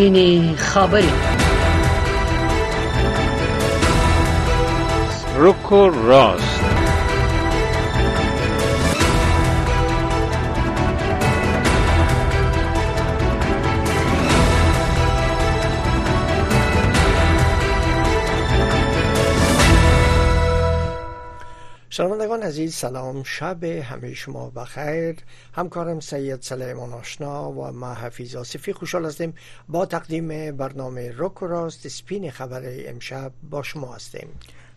سپینې 0.00 0.54
خبرې 0.64 1.12
سرکو 5.18 5.82
راست 6.08 6.64
شنوندگان 22.00 22.42
عزیز 22.42 22.74
سلام 22.74 23.22
شب 23.22 23.64
همه 23.64 24.14
شما 24.14 24.50
بخیر 24.50 25.16
همکارم 25.54 26.00
سید 26.00 26.40
سلیمان 26.42 26.92
آشنا 26.92 27.52
و 27.52 27.72
ما 27.72 27.94
حفیظ 27.94 28.36
آصفی 28.36 28.72
خوشحال 28.72 29.04
هستیم 29.06 29.34
با 29.68 29.86
تقدیم 29.86 30.56
برنامه 30.56 31.10
روک 31.10 31.38
راست 31.40 31.88
سپین 31.88 32.30
خبر 32.30 32.62
امشب 32.64 33.32
با 33.50 33.62
شما 33.62 33.94
هستیم 33.94 34.26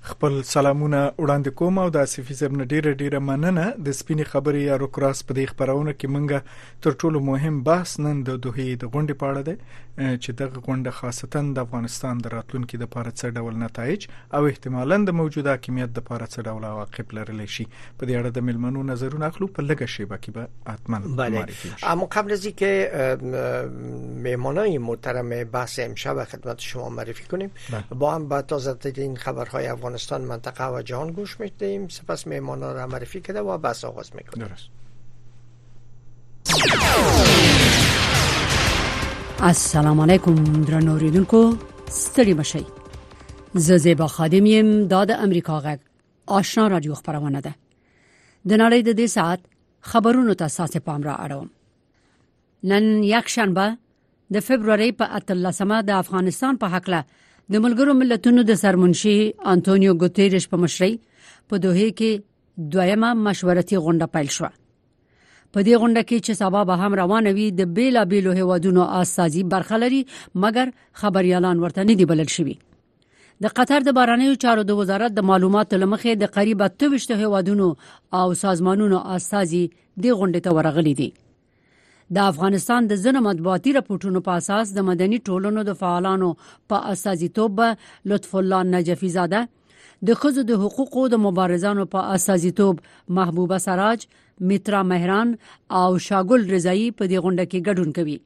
خپل 0.02 0.42
سلامونه 0.42 1.12
وړاندې 1.22 1.48
کوم 1.48 1.78
او 1.78 1.90
د 1.90 1.98
اسفي 1.98 2.34
زبن 2.34 2.66
ډیره 2.66 2.94
ډیره 3.02 3.20
مننه 3.20 3.70
د 3.86 3.92
سپینې 3.92 4.24
خبرې 4.24 4.56
یا 4.70 4.76
روکراس 4.76 5.24
په 5.24 5.34
دې 5.34 5.46
خبرونه 5.50 5.94
کې 6.00 6.08
مونږ 6.14 6.42
تر 6.82 6.92
ټولو 6.92 7.20
مهم 7.22 7.64
بحث 7.64 8.00
نن 8.00 8.24
د 8.24 8.30
دوه 8.44 8.76
د 8.76 8.86
غونډې 8.94 9.16
پاړه 9.24 9.42
ده 9.44 9.56
چې 9.96 10.32
دغه 10.40 10.62
غونډه 10.68 10.92
خاصتا 11.00 11.40
د 11.56 11.60
افغانستان 11.66 12.22
د 12.28 12.32
راتلونکو 12.34 12.78
د 12.84 12.88
پاره 12.94 13.12
څه 13.20 13.36
ډول 13.40 13.58
نتایج 13.64 14.06
او 14.38 14.42
احتمالا 14.52 14.98
د 15.10 15.16
موجوده 15.18 15.54
حاکمیت 15.58 15.92
د 15.98 16.06
پاره 16.08 16.28
څه 16.34 16.46
ډول 16.48 16.64
عواقب 16.70 17.12
لرلی 17.18 17.46
شي 17.56 17.66
په 17.74 18.08
دې 18.08 18.16
اړه 18.20 18.32
د 18.38 18.48
ملمنو 18.48 18.86
نظرونه 18.92 19.28
اخلو 19.32 19.48
په 19.58 19.66
لګه 19.70 19.92
شیبه 19.96 20.18
کې 20.24 20.32
به 20.38 20.44
حتما 20.72 21.00
بله 21.22 21.46
اما 21.94 22.08
قبل 22.16 22.36
از 22.38 22.44
اینکه 22.52 22.72
مهمانای 24.28 24.80
محترم 24.90 25.30
بحث 25.58 25.74
امشب 25.88 26.18
خدمت 26.36 26.58
شما 26.74 26.88
معرفی 27.00 27.26
کنیم 27.36 27.52
با 27.90 28.08
هم 28.16 28.24
با 28.28 28.38
تازه 28.42 28.78
این 28.98 29.16
خبرهای 29.26 29.66
افغانستان 29.68 30.22
منطقه 30.32 30.66
و 30.76 30.78
جهان 30.82 31.10
گوش 31.12 31.32
میدیم 31.40 31.82
سپس 31.88 32.20
مهمانان 32.28 32.74
را 32.76 32.88
معرفی 32.88 33.20
کرده 33.22 33.42
و 33.42 33.58
بحث 33.58 33.84
آغاز 33.92 34.10
میکنیم 34.16 34.46
درست 34.48 34.68
السلام 39.48 40.00
علیکم 40.00 40.36
درنو 40.68 40.92
اوریدونکو 40.92 41.40
ستړي 41.92 42.34
مشي 42.40 42.62
زه 43.66 43.78
زیبا 43.86 44.06
خادم 44.14 44.46
یم 44.52 44.70
د 44.94 45.10
امریکا 45.16 45.58
غږ 45.66 45.80
آشنا 46.38 46.68
رادیو 46.74 46.94
خبرونه 47.00 47.42
ده 47.48 47.54
د 48.52 48.62
نړۍ 48.64 48.80
د 48.90 48.96
دې 49.00 49.08
ساعت 49.16 49.40
خبرونو 49.94 50.34
ته 50.44 50.48
اساس 50.54 50.78
پام 50.88 51.04
را 51.10 51.16
اړوم 51.26 51.50
نن 52.74 52.90
یک 53.10 53.28
شنبه 53.36 53.68
د 54.38 54.46
فبرवरी 54.48 54.90
په 55.04 55.22
18مه 55.22 55.84
د 55.92 56.00
افغانستان 56.04 56.62
په 56.66 56.74
حق 56.78 56.90
له 56.98 57.04
د 57.12 57.56
ملګرو 57.68 57.94
ملتونو 58.06 58.42
د 58.54 58.62
سرمنشي 58.66 59.18
انټونیو 59.20 60.00
ګوتيريش 60.04 60.50
په 60.56 60.64
مشرۍ 60.66 60.94
په 61.50 61.64
دوه 61.70 61.90
کې 62.02 62.76
دویمه 62.78 63.14
مشورتي 63.30 63.84
غونډه 63.84 64.14
پیل 64.16 64.32
شوه 64.40 64.56
په 65.56 65.64
دې 65.66 65.80
غونډه 65.82 66.02
کې 66.10 66.18
چې 66.26 66.36
سبا 66.42 66.60
به 66.68 66.78
هم 66.82 66.94
روانه 67.00 67.32
وي 67.38 67.48
د 67.58 67.74
بیلا 67.80 68.04
بیلو 68.12 68.32
هوادونو 68.42 68.86
اساسي 69.00 69.42
برخلري 69.56 70.00
مګر 70.46 70.72
خبريالان 71.02 71.62
ورته 71.66 71.86
نه 71.90 71.96
دی 72.00 72.08
بلل 72.12 72.32
شوی 72.36 72.56
د 73.46 73.52
قطر 73.60 73.86
د 73.88 73.94
بارانیو 73.98 74.38
چارو 74.46 74.64
د 74.70 74.80
وزارت 74.80 75.16
د 75.18 75.28
معلوماتو 75.32 75.80
لمخې 75.84 76.22
د 76.24 76.32
قریب 76.38 76.64
28 76.70 77.26
هوادونو 77.26 77.68
او 78.22 78.26
سازمانونو 78.42 79.04
اساسي 79.18 79.62
د 79.72 80.08
غونډې 80.08 80.48
ته 80.48 80.58
ورغلي 80.60 80.96
دي 81.02 81.08
د 82.16 82.30
افغانستان 82.32 82.88
د 82.94 83.00
زنه 83.04 83.26
مطبوعاتي 83.28 83.76
راپورټونو 83.80 84.24
په 84.30 84.40
اساس 84.44 84.74
د 84.78 84.88
مدني 84.90 85.20
ټولنو 85.30 85.66
د 85.72 85.78
فعالانو 85.84 86.32
په 86.74 86.82
اساسیتوب 86.96 87.62
لطف 88.14 88.36
الله 88.42 88.66
نجفي 88.74 89.14
زاده 89.20 89.46
د 90.10 90.20
خزو 90.24 90.44
د 90.54 90.60
حقوقو 90.66 91.06
د 91.16 91.24
مبارزانو 91.28 91.88
په 91.96 92.18
اساسیتوب 92.18 92.84
محبوبه 93.20 93.62
سراج 93.68 94.08
میترا 94.40 94.84
مهران 94.84 95.36
او 95.70 95.98
شاګل 96.00 96.50
رضایی 96.50 96.92
په 96.92 97.06
دې 97.08 97.18
غونډه 97.24 97.46
کې 97.46 97.60
ګډون 97.68 97.92
کوي 97.98 98.18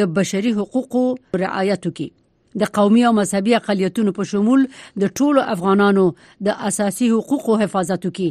د 0.00 0.12
بشري 0.20 0.52
حقوقو 0.60 1.02
رعایت 1.44 1.88
وکړي 1.90 2.60
د 2.62 2.70
قومي 2.78 3.04
او 3.06 3.12
مذهبي 3.18 3.54
اقالیتونو 3.58 4.14
په 4.18 4.28
شمول 4.32 4.64
د 5.04 5.12
ټولو 5.20 5.44
افغانانو 5.54 6.04
د 6.50 6.58
اساسي 6.72 7.08
حقوقو 7.16 7.58
حفاظت 7.64 8.06
وکي 8.10 8.28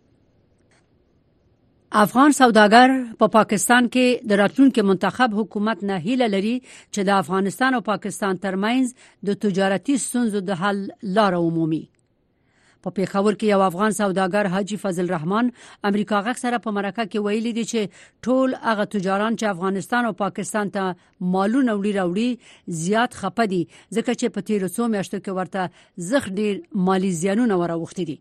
افغان 1.99 2.33
سوداګر 2.39 2.91
په 3.11 3.19
پا 3.21 3.27
پاکستان 3.34 3.87
کې 3.93 4.31
د 4.31 4.39
راتلونکو 4.39 4.83
منتخب 4.89 5.37
حکومت 5.37 5.84
نه 5.91 5.95
هیله 6.07 6.27
لري 6.33 6.51
چې 6.65 7.07
د 7.09 7.17
افغانستان 7.21 7.77
او 7.79 7.81
پاکستان 7.87 8.41
ترمنځ 8.43 9.07
د 9.29 9.39
تجارتي 9.45 9.97
ستونزو 10.03 10.43
د 10.49 10.59
حل 10.65 10.83
لار 11.21 11.37
عمومي 11.39 11.79
په 11.87 12.93
پیښور 13.01 13.41
کې 13.41 13.51
یو 13.55 13.62
افغان 13.69 13.97
سوداګر 14.01 14.51
حاجی 14.57 14.79
فضل 14.84 15.05
الرحمن 15.07 15.49
امریکا 15.93 16.21
غږ 16.29 16.43
سره 16.45 16.61
په 16.69 16.77
مرکه 16.83 17.09
کې 17.09 17.25
ویلي 17.31 17.55
دی 17.62 17.67
چې 17.73 18.28
ټول 18.28 18.59
هغه 18.69 18.89
تجاران 18.99 19.41
چې 19.43 19.55
افغانستان 19.57 20.11
او 20.13 20.15
پاکستان 20.23 20.75
ته 20.78 20.87
مالونه 20.91 21.78
وړي 21.78 21.99
راوړي 22.03 22.78
زیات 22.84 23.19
خپدي 23.25 23.63
ځکه 23.73 24.13
چې 24.13 24.39
په 24.39 24.49
تیر 24.53 24.69
څو 24.78 24.93
میاشتو 24.97 25.25
کې 25.27 25.37
ورته 25.43 26.09
زخ 26.15 26.31
ډیر 26.45 26.63
مالی 26.91 27.17
زیانونه 27.27 27.63
وراوخت 27.67 28.05
دي 28.13 28.21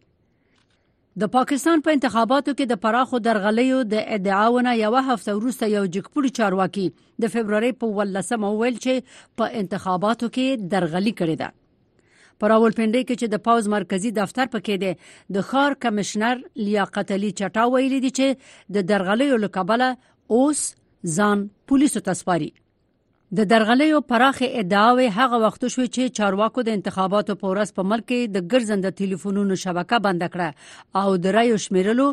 د 1.21 1.29
پاکستان 1.33 1.81
په 1.83 1.87
پا 1.87 1.93
انتخاباتو 1.95 2.53
کې 2.59 2.65
د 2.69 2.77
پراخو 2.85 3.19
درغلیو 3.25 3.75
د 3.91 4.01
ادعاونه 4.15 4.71
یو 4.77 4.87
هفته 5.09 5.35
وروسته 5.35 5.69
یو 5.73 5.83
جګپوري 5.97 6.31
چارواکي 6.39 6.83
د 7.25 7.31
فبرवरी 7.35 7.69
په 7.83 8.01
18مه 8.05 8.49
ویل 8.61 8.75
چې 8.77 9.37
په 9.41 9.61
انتخاباتو 9.61 10.29
کې 10.39 10.65
درغلي 10.73 11.13
کړې 11.21 11.37
ده 11.43 12.25
پر 12.45 12.55
اول 12.57 12.75
پندې 12.81 13.05
کې 13.07 13.23
چې 13.23 13.33
د 13.35 13.41
پاوز 13.47 13.69
مرکزی 13.75 14.11
دفتر 14.19 14.51
پکې 14.57 14.83
دی 14.83 15.39
د 15.39 15.47
خار 15.53 15.77
کمشنر 15.87 16.43
لیاقت 16.67 17.15
علي 17.19 17.31
چټا 17.37 17.69
ویل 17.77 17.97
دي 18.07 18.13
چې 18.19 18.75
د 18.79 18.87
درغلیو 18.91 19.39
لکبله 19.47 19.89
اوس 20.39 20.65
ځان 21.19 21.47
پولیسو 21.71 22.03
ته 22.09 22.21
سپاري 22.23 22.51
د 23.37 23.45
درغلیو 23.51 23.97
پراخه 24.09 24.47
ادعاوې 24.47 25.13
هغه 25.15 25.37
وخت 25.43 25.63
شو 25.73 25.85
چې 25.85 26.11
چارواکو 26.17 26.63
د 26.67 26.75
انتخاباتو 26.79 27.33
په 27.39 27.49
ورځ 27.53 27.73
په 27.79 27.87
ملک 27.91 28.05
کې 28.09 28.35
د 28.35 28.43
ګرځنده 28.53 28.91
ټلیفونونو 28.99 29.55
شبکه 29.63 29.97
بند 30.05 30.21
کړه 30.35 31.01
او 31.01 31.15
د 31.25 31.33
رایو 31.37 31.57
شمیرلو 31.63 32.05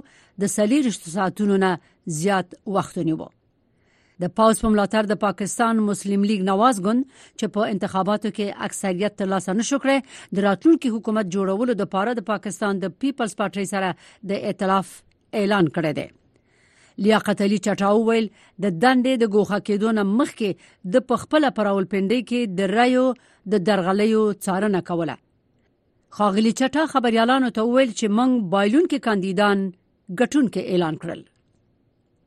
د 0.45 0.51
سلیل 0.55 0.89
ساعتونو 0.97 1.59
نه 1.65 1.71
زیات 2.17 2.57
وخت 2.79 2.97
نیو 3.11 3.27
د 4.25 4.33
پاوز 4.41 4.63
په 4.65 4.71
ملاتړ 4.75 5.13
د 5.13 5.21
پاکستان 5.27 5.83
مسلم 5.91 6.25
لیگ 6.33 6.43
نواز 6.51 6.81
ګوند 6.89 7.07
چې 7.19 7.53
په 7.59 7.69
انتخاباتو 7.77 8.33
کې 8.39 8.65
اکثریت 8.71 9.17
ترلاسه 9.23 9.55
نشو 9.61 9.81
کړی 9.85 10.39
د 10.39 10.47
راتلونکي 10.49 10.93
حکومت 10.97 11.31
جوړولو 11.37 11.79
د 11.83 11.91
پاره 11.97 12.17
د 12.21 12.27
پاکستان 12.33 12.83
د 12.87 12.97
پیپلز 13.07 13.39
پارټي 13.45 13.73
سره 13.73 14.33
د 14.33 14.45
ائتلاف 14.51 14.97
اعلان 15.43 15.71
کړی 15.79 15.95
دی 16.01 16.11
لیاقت 17.04 17.40
علي 17.46 17.56
چټاو 17.66 17.99
ویل 18.08 18.26
د 18.64 18.75
دندې 18.82 19.20
د 19.22 19.31
ګوخه 19.34 19.58
کېدون 19.69 19.99
مخکې 20.20 20.50
د 20.96 21.04
پخپله 21.12 21.50
پرول 21.58 21.87
پندې 21.94 22.19
کې 22.31 22.56
د 22.58 22.70
رایو 22.72 23.04
د 23.54 23.62
درغلیو 23.69 24.22
څارنه 24.46 24.82
کوله 24.90 25.16
خاغلی 26.19 26.52
چټا 26.60 26.84
خبريالانو 26.94 27.50
ته 27.58 27.66
ویل 27.75 27.93
چې 28.00 28.16
موږ 28.19 28.50
بایلون 28.56 28.87
کې 28.90 29.06
کاندیدان 29.08 29.64
ګټون 30.20 30.52
کې 30.56 30.69
اعلان 30.75 31.00
کړل 31.04 31.22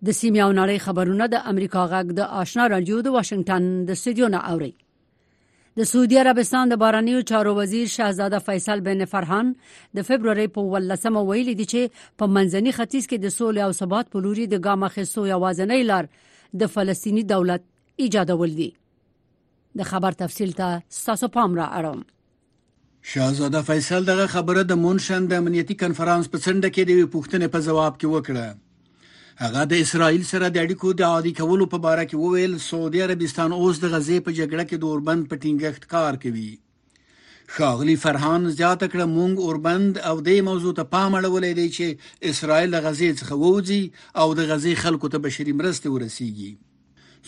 د 0.07 0.17
سیمه 0.21 0.43
او 0.47 0.51
نړۍ 0.59 0.77
خبرونه 0.87 1.29
د 1.35 1.45
امریکا 1.53 1.85
غږ 1.93 2.15
د 2.21 2.31
آشنا 2.45 2.69
رادیو 2.75 3.03
د 3.09 3.17
واشنگټن 3.19 3.69
د 3.89 3.99
سټډیو 4.01 4.31
نه 4.37 4.43
اوري 4.53 4.73
د 5.79 5.85
سعودي 5.87 6.17
عربستان 6.19 6.69
د 6.71 6.75
بارنیو 6.81 7.21
چارو 7.29 7.53
وزیر 7.55 7.87
شاهزاده 7.93 8.39
فیصل 8.43 8.83
بن 8.85 9.01
فرحان 9.13 9.49
د 9.99 10.05
فبرवरी 10.09 10.45
په 10.57 10.77
18مه 10.79 11.23
ویلي 11.29 11.55
دی 11.61 11.65
چې 11.71 12.05
په 12.21 12.29
منځني 12.35 12.73
ختیځ 12.77 13.03
کې 13.09 13.25
د 13.25 13.33
سولې 13.37 13.61
او 13.65 13.73
ثبات 13.81 14.11
په 14.13 14.21
لوري 14.27 14.45
د 14.53 14.63
ګام 14.67 14.85
اخیستو 14.89 15.25
یوازنۍ 15.31 15.83
لار 15.89 16.07
د 16.63 16.71
فلسطینی 16.75 17.23
دولت 17.35 17.65
ایجاد 18.05 18.31
ول 18.43 18.55
دی 18.63 18.69
د 19.81 19.89
خبر 19.93 20.19
تفصیل 20.25 20.55
ته 20.61 20.79
ساسو 20.99 21.31
پام 21.37 21.59
را 21.61 21.67
اړم 21.79 22.07
شاهزاده 23.15 23.65
فیصل 23.71 24.09
دغه 24.11 24.31
خبره 24.37 24.67
د 24.73 24.81
مونشن 24.85 25.29
د 25.33 25.43
امنیتي 25.43 25.79
کنفرانس 25.87 26.31
په 26.35 26.47
څنډه 26.47 26.77
کې 26.77 27.09
د 27.09 27.13
پوښتنې 27.17 27.57
په 27.57 27.67
جواب 27.69 27.99
کې 27.99 28.15
وکړه 28.15 28.64
هغه 29.43 29.61
د 29.71 29.81
اسرایل 29.83 30.21
سره 30.27 30.47
د 30.47 30.57
اړیکو 30.65 30.89
د 30.99 31.13
عادي 31.13 31.31
کولو 31.37 31.65
په 31.71 31.77
اړه 31.93 32.03
کې 32.09 32.19
وویل 32.19 32.53
سعودي 32.65 32.99
عربستان 33.05 33.55
اوس 33.55 33.79
د 33.85 33.89
غزې 33.93 34.19
په 34.27 34.33
جګړه 34.37 34.63
کې 34.69 34.77
د 34.83 34.91
اوربند 34.91 35.25
په 35.31 35.39
ټینګښت 35.45 35.87
کار 35.93 36.19
کوي 36.25 36.51
خاغلی 37.55 37.95
فرحان 38.03 38.45
زیاته 38.59 38.87
کړه 38.93 39.05
مونږ 39.15 39.43
اوربند 39.47 39.99
او 40.11 40.15
د 40.27 40.39
موضوع 40.49 40.71
ته 40.77 40.87
پام 40.93 41.17
اړولې 41.19 41.59
دی 41.59 41.67
چې 41.77 42.31
اسرایل 42.31 42.69
د 42.75 42.85
غزې 42.85 43.09
څخه 43.19 43.33
ووځي 43.41 43.81
او 44.21 44.27
د 44.39 44.47
غزې 44.51 44.73
خلکو 44.83 45.11
ته 45.15 45.21
بشري 45.27 45.55
مرسته 45.63 45.91
ورسیږي 45.95 46.51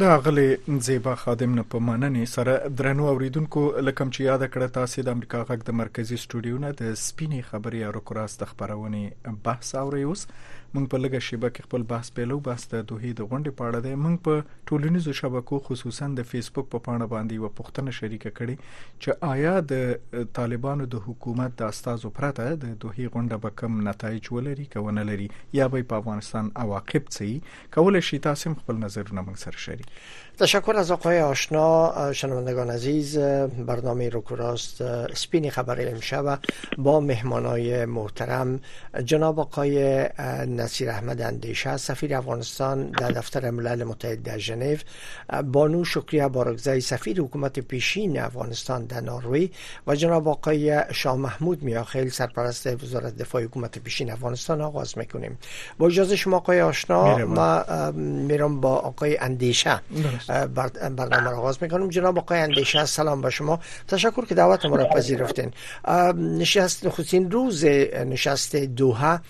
دا 0.00 0.16
غلي 0.18 0.56
زیبا 0.84 1.12
خادم 1.18 1.52
نه 1.58 1.62
په 1.72 1.78
مننې 1.88 2.26
سره 2.30 2.54
درنو 2.78 3.04
اوریدونکو 3.10 3.60
لکم 3.88 4.08
چې 4.14 4.24
یاد 4.28 4.42
کړه 4.54 4.72
تاسو 4.78 5.04
د 5.08 5.12
امریکا 5.16 5.40
غږ 5.50 5.60
د 5.68 5.76
مرکزی 5.80 6.16
سټوډیو 6.22 6.58
نه 6.64 6.70
د 6.80 6.96
سپینې 7.02 7.40
خبري 7.50 7.82
او 7.88 7.92
کراست 8.10 8.42
خبرونه 8.52 9.34
بحث 9.44 9.70
اوري 9.82 10.02
اوس 10.06 10.26
موږ 10.74 10.90
په 10.92 10.98
لږه 11.02 11.20
شیبه 11.24 11.48
کې 11.56 11.66
خپل 11.66 11.82
بحث 11.90 12.08
پیلو 12.14 12.36
بحث 12.46 12.62
د 12.70 12.80
دوه 12.90 13.10
د 13.18 13.32
غونډې 13.32 13.58
په 13.58 13.64
اړه 13.66 13.80
دی 13.86 13.92
موږ 14.04 14.16
په 14.28 14.62
ټولنیزو 14.70 15.12
شبکو 15.18 15.58
خصوصا 15.66 16.06
د 16.20 16.26
فیسبوک 16.30 16.68
په 16.72 16.82
پاڼه 16.86 17.06
باندې 17.12 17.36
و 17.44 17.50
پښتنه 17.58 17.98
شریکه 17.98 18.32
کړي 18.38 18.70
چې 19.02 19.30
آیا 19.34 19.52
د 19.72 20.26
طالبانو 20.38 20.88
د 20.94 21.04
حکومت 21.06 21.54
د 21.62 21.72
استادو 21.74 22.10
پرته 22.18 22.46
د 22.64 22.74
دوه 22.86 22.96
غونډه 22.98 23.38
به 23.44 23.56
کم 23.62 23.76
نتایج 23.90 24.32
ولري 24.38 24.66
کونه 24.76 25.04
لري 25.12 25.28
یا 25.60 25.68
به 25.76 25.86
په 25.92 26.02
افغانستان 26.04 26.50
عواقب 26.64 27.06
څه 27.10 27.70
کول 27.78 28.00
شي 28.10 28.20
تاسو 28.28 28.52
خپل 28.64 28.82
نظرونه 28.86 29.26
موږ 29.28 29.44
سره 29.46 29.64
شریک 29.68 29.94
تشکر 30.38 30.72
از 30.76 30.90
آقای 30.90 31.20
آشنا 31.20 31.92
شنوندگان 32.12 32.70
عزیز 32.70 33.18
برنامه 33.66 34.08
روکراست 34.08 34.80
اسپین 34.82 35.50
خبر 35.50 35.76
امشب 35.88 36.38
با 36.78 37.00
مهمانای 37.00 37.84
محترم 37.84 38.60
جناب 39.04 39.40
آقای 39.40 40.06
نصیر 40.48 40.90
احمد 40.90 41.20
اندیشه 41.22 41.76
سفیر 41.76 42.14
افغانستان 42.16 42.84
در 42.90 43.08
دفتر 43.08 43.50
ملل 43.50 43.84
متحد 43.84 44.22
در 44.22 44.38
ژنو 44.38 44.76
بانو 45.42 45.84
شکریه 45.84 46.28
بارگزای 46.28 46.80
سفیر 46.80 47.20
حکومت 47.20 47.60
پیشین 47.60 48.18
افغانستان 48.18 48.84
در 48.84 49.00
ناروی 49.00 49.50
و 49.86 49.94
جناب 49.96 50.28
آقای 50.28 50.80
شاه 50.92 51.16
محمود 51.16 51.62
میاخیل 51.62 52.10
سرپرست 52.10 52.82
وزارت 52.82 53.16
دفاع 53.16 53.42
حکومت 53.44 53.78
پیشین 53.78 54.10
افغانستان 54.10 54.60
آغاز 54.60 54.98
میکنیم 54.98 55.38
با 55.78 55.86
اجازه 55.86 56.16
شما 56.16 56.36
آقای 56.36 56.60
آشنا 56.60 57.14
میرم 57.94 58.60
با 58.60 58.72
آقای 58.76 59.16
اندیشه 59.18 59.80
برنامه 60.88 61.30
را 61.30 61.38
آغاز 61.38 61.58
میکنم 61.62 61.88
جناب 61.88 62.18
آقای 62.18 62.38
اندیشه 62.40 62.84
سلام 62.86 63.22
به 63.22 63.30
شما 63.30 63.60
تشکر 63.88 64.24
که 64.24 64.34
دعوت 64.34 64.64
ما 64.64 64.76
را 64.76 64.84
پذیرفتین 64.84 65.50
نشست 66.18 66.86
نخستین 66.86 67.30
روز 67.30 67.64
نشست 67.64 68.56
دوها 68.56 69.20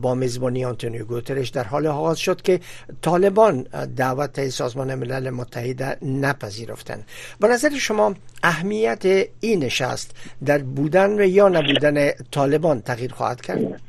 با 0.00 0.14
میزبانی 0.14 0.64
آنتونیو 0.64 1.04
گوترش 1.04 1.48
در 1.48 1.64
حال 1.64 1.86
آغاز 1.86 2.18
شد 2.18 2.42
که 2.42 2.60
طالبان 3.02 3.62
دعوت 3.96 4.48
سازمان 4.48 4.94
ملل 4.94 5.30
متحد 5.30 6.04
نپذیرفتن 6.04 7.02
به 7.40 7.48
نظر 7.48 7.70
شما 7.78 8.14
اهمیت 8.42 9.04
این 9.40 9.64
نشست 9.64 10.10
در 10.46 10.58
بودن 10.58 11.20
و 11.20 11.24
یا 11.24 11.48
نبودن 11.48 12.10
طالبان 12.30 12.80
تغییر 12.82 13.12
خواهد 13.12 13.40
کرد؟ 13.40 13.80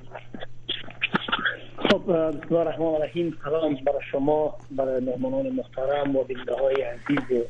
خب 1.92 2.02
بسم 2.04 2.40
الله 2.52 2.60
الرحمن 2.62 2.86
الرحیم 2.88 3.38
سلام 3.46 3.74
برای 3.76 4.02
شما 4.12 4.56
برای 4.72 5.02
مهمانان 5.04 5.50
محترم 5.50 6.16
و 6.16 6.24
بینده 6.24 6.54
های 6.54 6.76
عزیز 6.82 7.44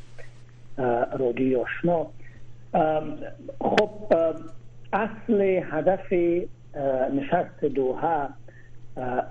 رادیو 1.18 1.60
آشنا 1.60 2.06
خب 3.60 3.90
اصل 4.92 5.40
هدف 5.70 6.12
نشست 7.14 7.64
دوها 7.64 8.28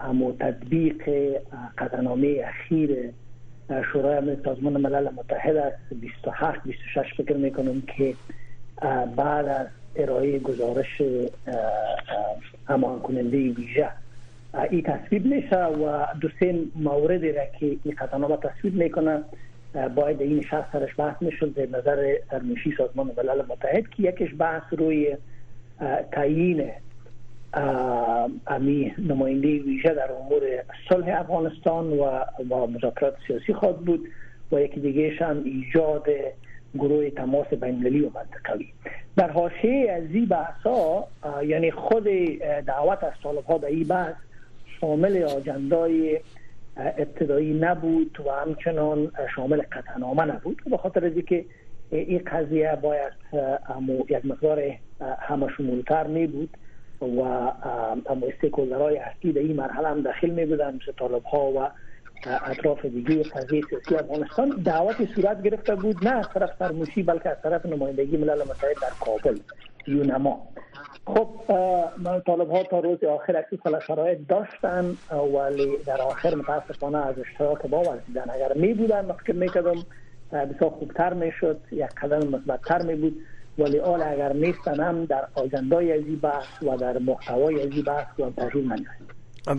اما 0.01 0.31
تطبیق 0.31 1.09
قدرنامه 1.77 2.45
اخیر 2.45 3.09
شورای 3.93 4.17
امنیت 4.17 4.43
سازمان 4.45 4.73
ملل 4.81 5.09
متحد 5.15 5.55
است 5.57 5.93
27 6.01 6.63
26 6.63 7.13
فکر 7.17 7.37
میکنم 7.37 7.83
که 7.97 8.13
بعد 9.15 9.47
از 9.47 9.67
ارائه 9.95 10.39
گزارش 10.39 11.01
همان 12.67 12.99
کننده 12.99 13.37
ویژه 13.37 13.89
ای 14.69 14.81
تصویب 14.81 15.25
میشه 15.25 15.55
و 15.65 16.05
دو 16.21 16.29
سه 16.39 16.55
موردی 16.75 17.31
را 17.31 17.45
که 17.59 17.65
این 17.83 17.95
قطعنامه 17.99 18.37
تصویب 18.37 18.75
میکنه 18.75 19.23
باید 19.95 20.21
این 20.21 20.41
شخص 20.41 20.71
سرش 20.71 20.89
بحث 20.97 21.21
میشد 21.21 21.53
به 21.53 21.67
نظر 21.77 22.15
سرمیشی 22.31 22.73
سازمان 22.77 23.11
ملل 23.17 23.41
متحد 23.49 23.89
که 23.89 24.03
یکش 24.03 24.29
بحث 24.39 24.63
روی 24.71 25.17
تعیین 26.11 26.71
امی 28.47 28.93
نماینده 28.97 29.47
ویژه 29.47 29.93
در 29.93 30.11
امور 30.11 30.41
صلح 30.89 31.19
افغانستان 31.19 31.93
و 31.99 32.19
با 32.49 32.65
مذاکرات 32.67 33.15
سیاسی 33.27 33.53
خود 33.53 33.85
بود 33.85 34.07
و 34.51 34.61
یکی 34.61 34.79
دیگهش 34.79 35.21
هم 35.21 35.41
ایجاد 35.45 36.05
گروه 36.75 37.09
تماس 37.09 37.47
بینلی 37.47 37.99
و 38.01 38.09
منطقوی 38.15 38.67
در 39.15 39.31
حاشیه 39.31 39.91
از 39.91 40.03
این 40.13 40.25
بحث 40.25 40.67
یعنی 41.47 41.71
خود 41.71 42.03
دعوت 42.65 43.03
از 43.03 43.13
طالب 43.23 43.43
ها 43.45 43.57
به 43.57 43.67
این 43.67 43.83
بحث 43.83 44.13
شامل 44.83 45.23
آجندای 45.23 46.19
ابتدایی 46.77 47.53
نبود 47.53 48.17
و 48.27 48.31
همچنان 48.31 49.11
شامل 49.35 49.61
قطعنامه 49.61 50.25
نبود 50.25 50.61
به 50.69 50.77
خاطر 50.77 51.05
از 51.05 51.11
که 51.27 51.45
این 51.91 52.21
قضیه 52.27 52.77
باید 52.81 53.13
یک 54.09 54.25
مقدار 54.25 54.63
همشمولتر 55.19 56.07
می 56.07 56.27
بود 56.27 56.49
و 57.01 57.19
اما 57.23 58.27
استیکولرهای 58.33 58.97
اصلی 58.97 59.31
در 59.31 59.39
این 59.41 59.55
مرحله 59.55 59.87
هم 59.87 60.01
داخل 60.01 60.29
می 60.29 60.45
بودن 60.45 60.75
مثل 60.75 60.91
طالب 60.99 61.23
ها 61.23 61.51
و 61.51 61.59
اطراف 62.45 62.85
دیگه 62.85 63.23
قضیه 63.23 63.61
سیاسی 63.69 63.95
افغانستان 63.95 64.49
دعوت 64.49 65.05
صورت 65.15 65.43
گرفته 65.43 65.75
بود 65.75 66.07
نه 66.07 66.15
از 66.19 66.29
طرف 66.33 66.49
سرموشی 66.59 67.03
بلکه 67.03 67.29
از 67.29 67.37
طرف 67.43 67.65
نمایندگی 67.65 68.17
ملل 68.17 68.41
متحد 68.41 68.75
در 68.81 68.93
کابل 68.99 69.37
یونما 69.87 70.47
خب 71.07 71.29
طالب 72.25 72.51
ها 72.51 72.63
تا 72.63 72.79
روز 72.79 73.03
آخر 73.03 73.37
اکی 73.37 73.57
کل 73.63 73.79
شرایط 73.79 74.19
داشتن 74.29 74.97
ولی 75.35 75.77
در 75.85 76.01
آخر 76.01 76.35
متاسفانه 76.35 76.97
از 76.97 77.15
اشتراک 77.19 77.65
با 77.67 77.81
ورزیدن 77.81 78.29
اگر 78.29 78.53
می 78.55 78.73
بودن 78.73 79.05
مفکر 79.05 79.33
می 79.33 79.49
کدم 79.49 79.75
بسیار 80.31 80.71
خوبتر 80.71 81.13
می 81.13 81.31
شد 81.39 81.61
یک 81.71 81.85
قدم 82.01 82.27
مثبتتر 82.27 82.81
می 82.87 82.95
بود 82.95 83.21
ولی 83.57 83.79
آل 83.79 84.01
اگر 84.01 84.33
نیستن 84.33 84.79
هم 84.79 85.05
در 85.05 85.27
آجندای 85.35 85.85
یزی 85.85 86.15
بحث 86.15 86.63
و 86.63 86.77
در 86.77 86.97
محتوای 86.97 87.55
یزی 87.55 87.81
بحث 87.81 88.19
و 88.19 88.29
تحریم 88.29 88.73
نگرد 88.73 88.97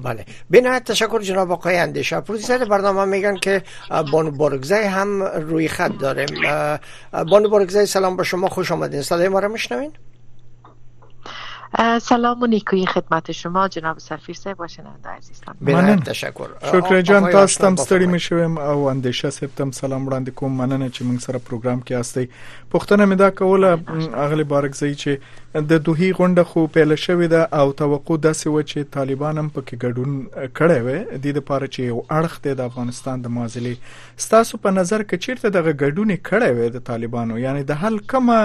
بله 0.04 0.24
به 0.50 0.80
تشکر 0.80 1.20
جناب 1.22 1.50
آقای 1.50 1.76
اندیشه 1.78 2.24
سر 2.24 2.64
برنامه 2.70 3.04
میگن 3.04 3.34
که 3.36 3.62
بانو 4.12 4.30
بارگزه 4.30 4.76
هم 4.76 5.22
روی 5.22 5.68
خط 5.68 5.90
داریم 6.00 6.26
بانو 7.30 7.48
بارگزه 7.48 7.84
سلام 7.84 8.16
به 8.16 8.22
شما 8.22 8.48
خوش 8.48 8.72
آمدین 8.72 9.02
صدای 9.02 9.28
ما 9.28 9.38
رو 9.40 9.52
میشنوین 9.52 9.90
سلام 12.02 12.42
و 12.42 12.46
نیکویی 12.46 12.86
خدمت 12.86 13.32
شما 13.32 13.68
جناب 13.68 13.98
سفیر 13.98 14.34
صاحب 14.34 14.60
و 14.60 14.68
شنونده 14.68 15.08
عزیزان 15.08 15.54
منن 15.60 16.00
تشکر 16.00 16.46
شکر 16.64 17.02
جان 17.02 17.32
تاسو 17.32 17.60
تم 17.64 17.76
ستړي 17.76 18.06
مشوم 18.06 18.58
او 18.58 18.84
اندیشه 18.88 19.30
صاحب 19.30 19.50
تم 19.56 19.70
سلام 19.70 20.06
وړاندې 20.10 20.30
کوم 20.34 20.52
مننه 20.58 20.90
چې 20.94 21.00
موږ 21.02 21.20
سره 21.20 21.38
پروګرام 21.38 21.80
کې 21.86 21.92
هستي 21.92 22.28
پښتنه 22.74 23.06
مې 23.10 23.14
دا 23.14 23.30
کوله 23.30 24.26
اغلی 24.26 24.44
بارکزي 24.44 24.94
چې 24.94 25.64
د 25.72 25.82
دوهی 25.88 26.12
غونډه 26.12 26.42
خو 26.52 26.66
پیل 26.66 26.96
شوې 26.96 27.28
ده 27.36 27.48
او 27.60 27.72
توقع 27.72 28.16
ده 28.16 28.32
چې 28.44 28.90
طالبان 28.98 29.38
هم 29.38 29.50
پکې 29.56 29.84
ګډون 29.84 30.52
کړي 30.58 30.80
وي 30.86 30.98
د 31.04 31.24
دې 31.24 31.36
لپاره 31.40 31.66
چې 31.66 31.80
یو 31.80 32.04
اړخ 32.10 32.40
د 32.46 32.60
افغانستان 32.68 33.22
د 33.26 33.34
مازلې 33.36 34.20
ستاسو 34.26 34.62
په 34.68 34.76
نظر 34.80 35.04
کې 35.08 35.26
چیرته 35.26 35.50
دغه 35.58 35.74
ګډون 35.82 36.14
کړي 36.30 36.60
وي 36.60 36.70
د 36.78 36.86
طالبانو 36.92 37.42
یعنی 37.46 37.66
د 37.72 37.82
حل 37.84 37.98
کومه 37.98 38.38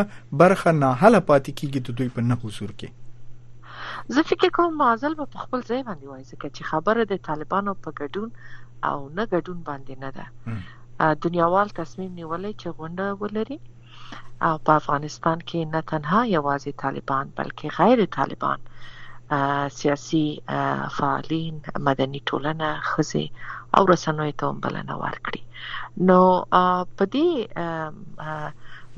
برخه 0.43 0.71
نه 0.81 0.93
حل 1.03 1.19
پاتې 1.19 1.51
کیږي 1.61 1.89
د 1.91 1.99
دوی 2.01 2.09
په 2.17 2.27
نه 2.31 2.39
حضور 2.45 2.71
کې 2.79 2.89
زه 4.15 4.21
فکر 4.21 4.49
کوم 4.57 4.73
معزل 4.81 5.13
به 5.19 5.25
په 5.33 5.39
خپل 5.43 5.59
ځای 5.69 5.81
باندې 5.87 6.05
وایي 6.11 6.23
ځکه 6.31 6.47
چې 6.55 6.61
خبره 6.71 7.01
د 7.09 7.13
طالبانو 7.27 7.71
په 7.83 7.89
ګډون 7.99 8.29
او 8.89 8.97
نه 9.17 9.23
ګډون 9.33 9.59
باندې 9.69 9.93
نه 10.03 10.09
ده 10.17 10.25
دنیاوال 11.25 11.67
تصمیم 11.81 12.11
نیولې 12.19 12.51
چې 12.61 12.67
غونډه 12.77 13.05
ولري 13.21 13.59
او 14.47 14.55
په 14.65 14.71
افغانستان 14.81 15.37
کې 15.49 15.59
نه 15.73 15.81
تنها 15.91 16.21
یوازې 16.37 16.71
طالبان 16.83 17.25
بلکې 17.37 17.67
غیر 17.77 17.99
طالبان 18.17 18.59
سیاسي 19.79 20.27
فعالین 20.97 21.55
مدني 21.89 22.21
ټولنه 22.29 22.67
خزي 22.89 23.25
او 23.75 23.83
رسنوي 23.93 24.33
ته 24.41 24.47
بلنه 24.65 24.93
ورکړي 25.03 25.41
نو 26.07 26.19
په 26.97 27.03
دې 27.15 27.29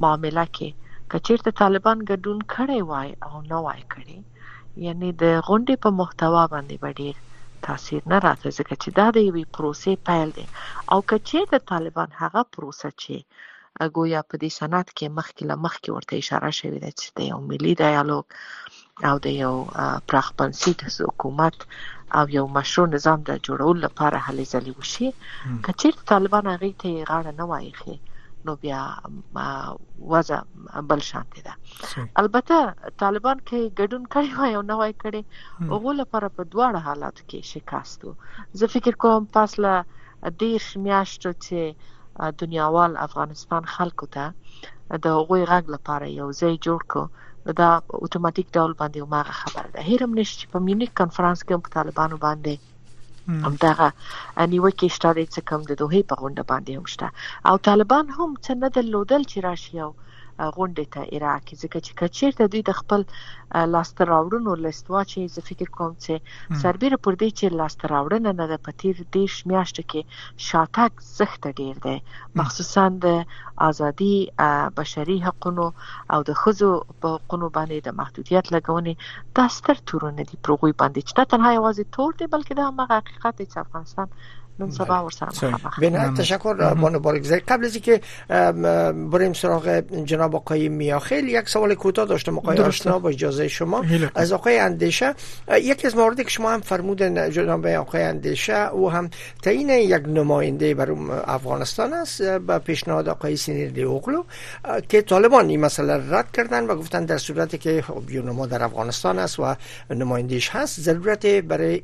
معاملې 0.04 0.46
کې 0.56 0.70
کچیر 1.12 1.40
ته 1.46 1.52
طالبان 1.64 1.98
ګډون 2.12 2.40
کړي 2.56 2.80
وای 2.92 3.10
او 3.28 3.36
نه 3.52 3.58
وای 3.68 3.84
کړي 3.96 4.20
یعنی 4.86 5.10
د 5.24 5.24
غونډې 5.48 5.76
په 5.84 5.90
محتوا 6.00 6.44
باندې 6.54 6.76
به 6.84 6.90
ډیر 7.02 7.16
تاثیر 7.68 8.02
نه 8.14 8.18
راځي 8.26 8.52
ځکه 8.60 8.74
چې 8.82 8.90
دا 9.00 9.08
د 9.16 9.18
یوې 9.30 9.46
پروسې 9.56 9.92
پیل 10.08 10.30
دی 10.38 10.46
او 10.92 11.00
کچې 11.10 11.40
د 11.54 11.56
طالبان 11.72 12.10
هغه 12.22 12.42
پروسه 12.54 12.88
چې 13.02 13.16
ګویا 13.96 14.22
په 14.30 14.36
دې 14.42 14.52
سند 14.60 14.88
کې 14.98 15.06
مخکې 15.20 15.44
له 15.52 15.56
مخکې 15.66 15.90
ورته 15.92 16.14
اشاره 16.22 16.52
شوې 16.60 16.80
ده 16.84 16.92
چې 17.00 17.08
د 17.18 17.20
یو 17.32 17.40
ملي 17.50 17.74
ډیالوګ 17.84 18.26
او 19.10 19.16
د 19.26 19.28
یو 19.44 19.54
پراخپنسي 20.10 20.72
د 20.80 20.84
حکومت 21.10 21.56
او 22.18 22.26
یو 22.38 22.46
مشروع 22.58 22.88
نظام 22.96 23.20
د 23.26 23.32
جوړولو 23.48 23.82
لپاره 23.88 24.18
هلې 24.28 24.46
ځلې 24.54 24.72
وشي 24.80 25.08
کچې 25.66 25.90
طالبان 26.14 26.44
هغه 26.54 26.70
ته 26.82 26.90
غاړه 27.10 27.32
نه 27.40 27.46
وایي 27.52 27.72
نو 28.48 28.54
بیا 28.62 28.82
وضع 30.14 30.40
بل 30.90 31.02
شانته 31.08 31.42
ده 31.48 31.54
البته 32.22 32.58
طالبان 33.02 33.38
کې 33.48 33.76
ګډون 33.80 34.04
کړي 34.14 34.30
وای 34.38 34.52
او 34.58 34.64
نه 34.70 34.76
وای 34.82 34.94
کړي 35.04 35.22
هغه 35.72 35.92
لپاره 36.02 36.28
په 36.38 36.42
دواړه 36.54 36.80
حالات 36.88 37.18
کې 37.30 37.40
شکاست 37.54 38.02
زه 38.62 38.66
فکر 38.76 38.94
کوم 39.06 39.24
پاسله 39.38 39.74
ډیر 40.44 40.62
میاشتو 40.88 41.30
چې 41.46 41.60
دنیاوال 42.44 42.92
افغانستان 43.08 43.64
خلکو 43.76 44.06
ته 44.18 44.26
د 45.04 45.06
هغوی 45.20 45.42
غږ 45.52 45.66
لپاره 45.76 46.06
یو 46.20 46.28
ځای 46.42 46.54
جوړ 46.66 46.80
کړو 46.92 47.06
دا 47.60 47.70
اتوماتیک 48.06 48.48
ډول 48.58 48.72
باندې 48.82 49.12
ما 49.14 49.22
خبر 49.44 49.66
ده 49.76 49.82
هیرم 49.92 50.12
نشي 50.22 50.46
په 50.56 50.68
میونیک 50.70 50.92
کانفرنس 51.04 51.40
کې 51.48 51.56
په 51.70 51.78
طالبانو 51.80 52.18
باندې 52.26 52.56
هم 53.46 53.54
دغه 53.66 53.88
نیوکې 54.54 54.88
شته 54.96 55.10
چې 55.34 55.40
کوم 55.50 55.62
د 55.68 55.72
دوه 55.82 56.00
په 56.10 56.16
غونډه 56.22 56.44
باندې 56.52 56.72
هم 56.78 56.86
شته 56.94 57.08
او 57.50 57.56
طالبان 57.68 58.06
هم 58.18 58.30
څه 58.44 58.52
نه 58.62 58.68
درلودل 58.76 59.22
چې 59.32 59.38
راشي 59.48 59.76
او 59.86 59.92
غونډې 60.56 60.86
ته 60.94 61.02
عراق 61.16 61.46
ځکه 61.62 61.78
چې 61.86 61.92
کچیرته 62.00 62.44
دوی 62.52 62.62
د 62.66 62.72
خپل 62.80 63.02
لاسته 63.74 64.02
راوړنو 64.12 64.52
لیست 64.66 64.86
واچي 64.92 65.22
زه 65.36 65.42
فکر 65.50 65.68
کوم 65.78 65.94
چې 66.06 66.14
سربیره 66.64 66.98
پر 67.06 67.14
دې 67.22 67.30
چې 67.40 67.58
لاسته 67.62 67.86
راوړنه 67.94 68.32
نه 68.40 68.46
د 68.52 68.56
پتیر 68.68 68.96
دیش 69.16 69.34
میاشت 69.52 69.78
کې 69.90 70.02
شاتک 70.48 70.94
زخته 71.22 71.50
ډیر 71.62 71.76
دی 71.88 71.98
مخصوصا 72.42 72.84
د 73.06 73.08
ازادي 73.70 74.16
بشري 74.82 75.18
حقوقو 75.28 75.68
او 76.14 76.20
د 76.30 76.40
خزو 76.42 76.72
په 77.02 77.10
حقوقو 77.16 77.54
باندې 77.58 77.78
د 77.88 78.00
محدودیت 78.02 78.46
لګونې 78.56 79.40
داستر 79.40 79.84
تورونه 79.90 80.22
دی 80.30 80.36
پروغوي 80.44 80.74
باندې 80.82 81.02
چې 81.08 81.24
تنها 81.34 81.50
یوازې 81.60 81.84
تور 81.98 82.12
دی 82.20 82.26
بلکې 82.34 82.54
دا 82.58 82.64
هم 82.70 82.94
حقیقت 82.98 83.36
چې 83.52 83.58
افغانستان 83.66 84.10
بله. 84.62 84.62
خب، 84.62 84.62
بله، 84.62 84.62
خب. 84.62 84.62
ممنون 84.62 85.60
صبح 85.60 85.74
و 85.78 85.80
به 85.82 85.90
نهایت 85.90 86.14
تشکر 86.14 86.74
بانو 86.74 87.00
بارگذاری 87.00 87.42
قبل 87.48 87.66
از 87.66 87.76
اینکه 87.76 88.02
بریم 89.12 89.34
سراغ 89.34 89.80
جناب 90.06 90.36
آقای 90.36 90.70
میاخیل 90.70 91.28
یک 91.30 91.50
سوال 91.50 91.76
کوتاه 91.76 92.06
داشتم 92.06 92.38
آقای 92.38 92.58
آشنا 92.58 93.00
با 93.00 93.10
اجازه 93.10 93.48
شما 93.48 93.86
از 94.16 94.32
آقای 94.32 94.58
اندیشه 94.60 95.14
یکی 95.64 95.88
از 95.88 95.96
مواردی 95.96 96.24
که 96.24 96.30
شما 96.30 96.52
هم 96.52 96.62
فرمودن 96.62 97.30
جناب 97.32 97.66
آقای 97.66 98.04
اندیشه 98.04 98.54
او 98.74 98.92
هم 98.92 99.10
تعیین 99.42 99.70
یک 99.70 100.04
نماینده 100.08 100.74
بر 100.74 100.92
افغانستان 101.26 101.94
است 101.94 102.22
با 102.22 102.60
پیشنهاد 102.60 103.10
آقای 103.10 103.38
سینیر 103.38 103.70
دیوغلو 103.70 104.24
که 104.90 105.02
طالبان 105.02 105.50
این 105.50 105.60
مسئله 105.60 106.16
رد 106.18 106.32
کردن 106.34 106.64
و 106.68 106.76
گفتن 106.76 107.06
در 107.06 107.18
صورتی 107.18 107.58
که 107.58 107.84
بیونما 108.08 108.44
خب، 108.44 108.50
در 108.50 108.64
افغانستان 108.64 109.20
است 109.20 109.40
و 109.40 109.56
نمایندهش 109.90 110.50
هست 110.50 110.80
ضرورت 110.80 111.26
برای 111.26 111.82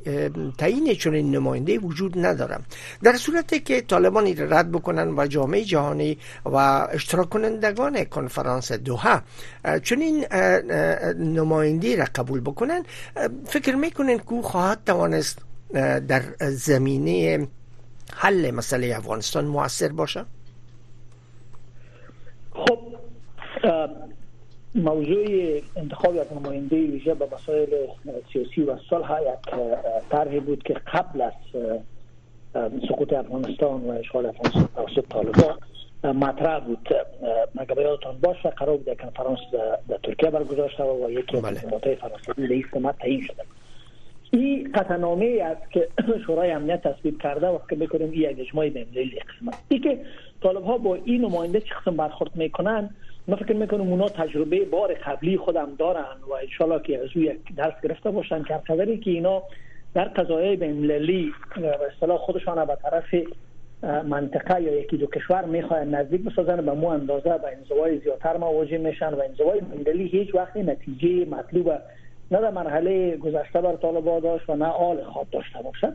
تعیین 0.58 0.94
چنین 0.94 1.30
نماینده 1.34 1.78
وجود 1.78 2.18
ندارم 2.18 2.62
در 3.02 3.12
صورتی 3.12 3.60
که 3.60 3.80
طالبان 3.80 4.34
رد 4.38 4.72
بکنن 4.72 5.14
و 5.18 5.26
جامعه 5.26 5.64
جهانی 5.64 6.18
و 6.44 6.56
اشتراک 6.92 7.28
کنندگان 7.28 8.04
کنفرانس 8.04 8.72
دوها 8.72 9.20
چنین 9.84 10.24
نمایندی 11.18 11.96
را 11.96 12.04
قبول 12.14 12.40
بکنن 12.40 12.82
فکر 13.44 13.74
میکنن 13.74 14.18
که 14.18 14.24
خواهد 14.42 14.78
توانست 14.86 15.38
در 16.08 16.22
زمینه 16.40 17.48
حل 18.14 18.50
مسئله 18.50 18.94
افغانستان 18.96 19.44
موثر 19.44 19.88
باشه 19.88 20.24
خب 22.52 22.78
موضوع 24.74 25.26
انتخاب 25.76 26.16
یک 26.16 26.32
نماینده 26.32 26.76
ویژه 26.76 27.14
به 27.14 27.26
مسائل 27.34 27.68
سیاسی 28.32 28.62
و 28.62 28.76
صلح 28.90 29.20
یک 30.34 30.42
بود 30.42 30.62
که 30.62 30.74
قبل 30.74 31.20
از 31.20 31.32
سقوط 32.88 33.12
افغانستان 33.12 33.80
و 33.84 33.90
اشغال 33.90 34.26
افغانستان 34.26 34.68
توسط 34.76 35.08
طالبان 35.10 35.54
مطرح 36.26 36.60
بود 36.64 36.88
مگه 37.54 37.74
به 37.74 37.82
یادتان 37.82 38.18
باشه 38.22 38.50
قرار 38.50 38.76
بود 38.76 38.96
کنفرانس 39.00 39.38
در 39.88 39.96
ترکیه 40.02 40.30
برگزار 40.30 40.68
شده 40.68 40.84
و 40.86 41.10
یکی 41.10 41.36
از 41.36 41.44
مطای 41.44 41.94
بله. 41.94 41.94
فرانسوی 41.94 42.34
در 42.46 42.52
این 42.52 42.64
سمت 42.74 42.98
تعیین 42.98 43.20
شده 43.26 43.42
این 44.30 44.70
قطعنامه 44.74 45.38
است 45.44 45.70
که 45.70 45.88
شورای 46.26 46.50
امنیت 46.50 46.82
تصویب 46.82 47.22
کرده 47.22 47.46
وقتی 47.48 47.76
بکنیم 47.76 48.10
این 48.10 48.22
یک 48.30 48.40
اجماع 48.40 48.68
بمیلی 48.70 49.18
قسمت 49.20 49.58
ای 49.68 49.78
که 49.78 50.00
طالب 50.42 50.64
ها 50.64 50.78
با 50.78 50.94
این 51.04 51.20
نماینده 51.24 51.60
چه 51.60 51.74
قسم 51.82 51.96
برخورد 51.96 52.36
میکنن 52.36 52.90
من 53.26 53.36
فکر 53.36 53.52
میکنم 53.54 53.80
اونا 53.80 54.08
تجربه 54.08 54.64
بار 54.64 54.94
قبلی 54.94 55.36
خودم 55.36 55.68
دارن 55.78 56.16
و 56.30 56.32
انشالله 56.32 56.82
که 56.82 56.98
از 57.02 57.08
او 57.16 57.22
یک 57.22 57.38
درس 57.56 57.74
گرفته 57.82 58.10
باشن 58.10 58.42
که 58.44 58.60
که 59.04 59.10
اینا 59.10 59.42
در 59.94 60.04
قضایای 60.04 60.64
المللی 60.64 61.30
به 61.56 61.78
اصطلاح 61.94 62.18
خودشان 62.18 62.64
به 62.66 62.74
طرف 62.82 63.14
منطقه 64.04 64.60
یا 64.62 64.80
یکی 64.80 64.96
دو 64.96 65.06
کشور 65.06 65.44
میخواهند 65.44 65.94
نزدیک 65.94 66.24
بسازن 66.24 66.66
به 66.66 66.72
مو 66.72 66.86
اندازه 66.86 67.38
به 67.38 67.48
انزوای 67.56 67.98
زیاتر 67.98 68.36
مواجه 68.36 68.78
میشن 68.78 69.14
و 69.14 69.20
انزوای 69.20 69.60
المللی 69.72 70.06
هیچ 70.06 70.34
وقت 70.34 70.56
نتیجه 70.56 71.30
مطلوب 71.30 71.70
نه 72.30 72.40
در 72.40 72.50
مرحله 72.50 73.16
گذشته 73.16 73.60
بر 73.60 73.76
طالبا 73.76 74.20
داشت 74.20 74.50
و 74.50 74.56
نه 74.56 74.66
آل 74.66 75.04
خواب 75.04 75.26
داشته 75.32 75.58
باشد 75.62 75.92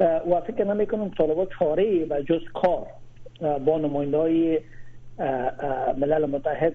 و 0.00 0.40
فکر 0.40 0.64
نمی 0.64 0.86
کنم 0.86 1.08
طالبا 1.08 1.46
چاره 1.58 2.06
و 2.10 2.20
جز 2.22 2.40
کار 2.54 2.86
با 3.58 3.78
نماینده 3.78 4.62
ملل 5.98 6.26
متحد 6.26 6.74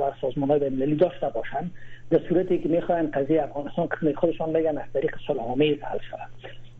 و 0.00 0.12
سازمان 0.20 0.50
های 0.50 0.58
بینالمللی 0.60 0.96
داشته 0.96 1.28
باشند 1.28 1.70
در 2.10 2.20
صورتی 2.28 2.58
که 2.58 2.68
میخواین 2.68 3.10
قضیه 3.10 3.42
افغانستان 3.44 3.88
که 3.88 3.96
خودشان 4.16 4.52
بگن 4.52 4.78
از 4.78 4.84
طریق 4.92 5.16
صلح 5.26 5.42
حل 5.62 5.98
شود 6.10 6.30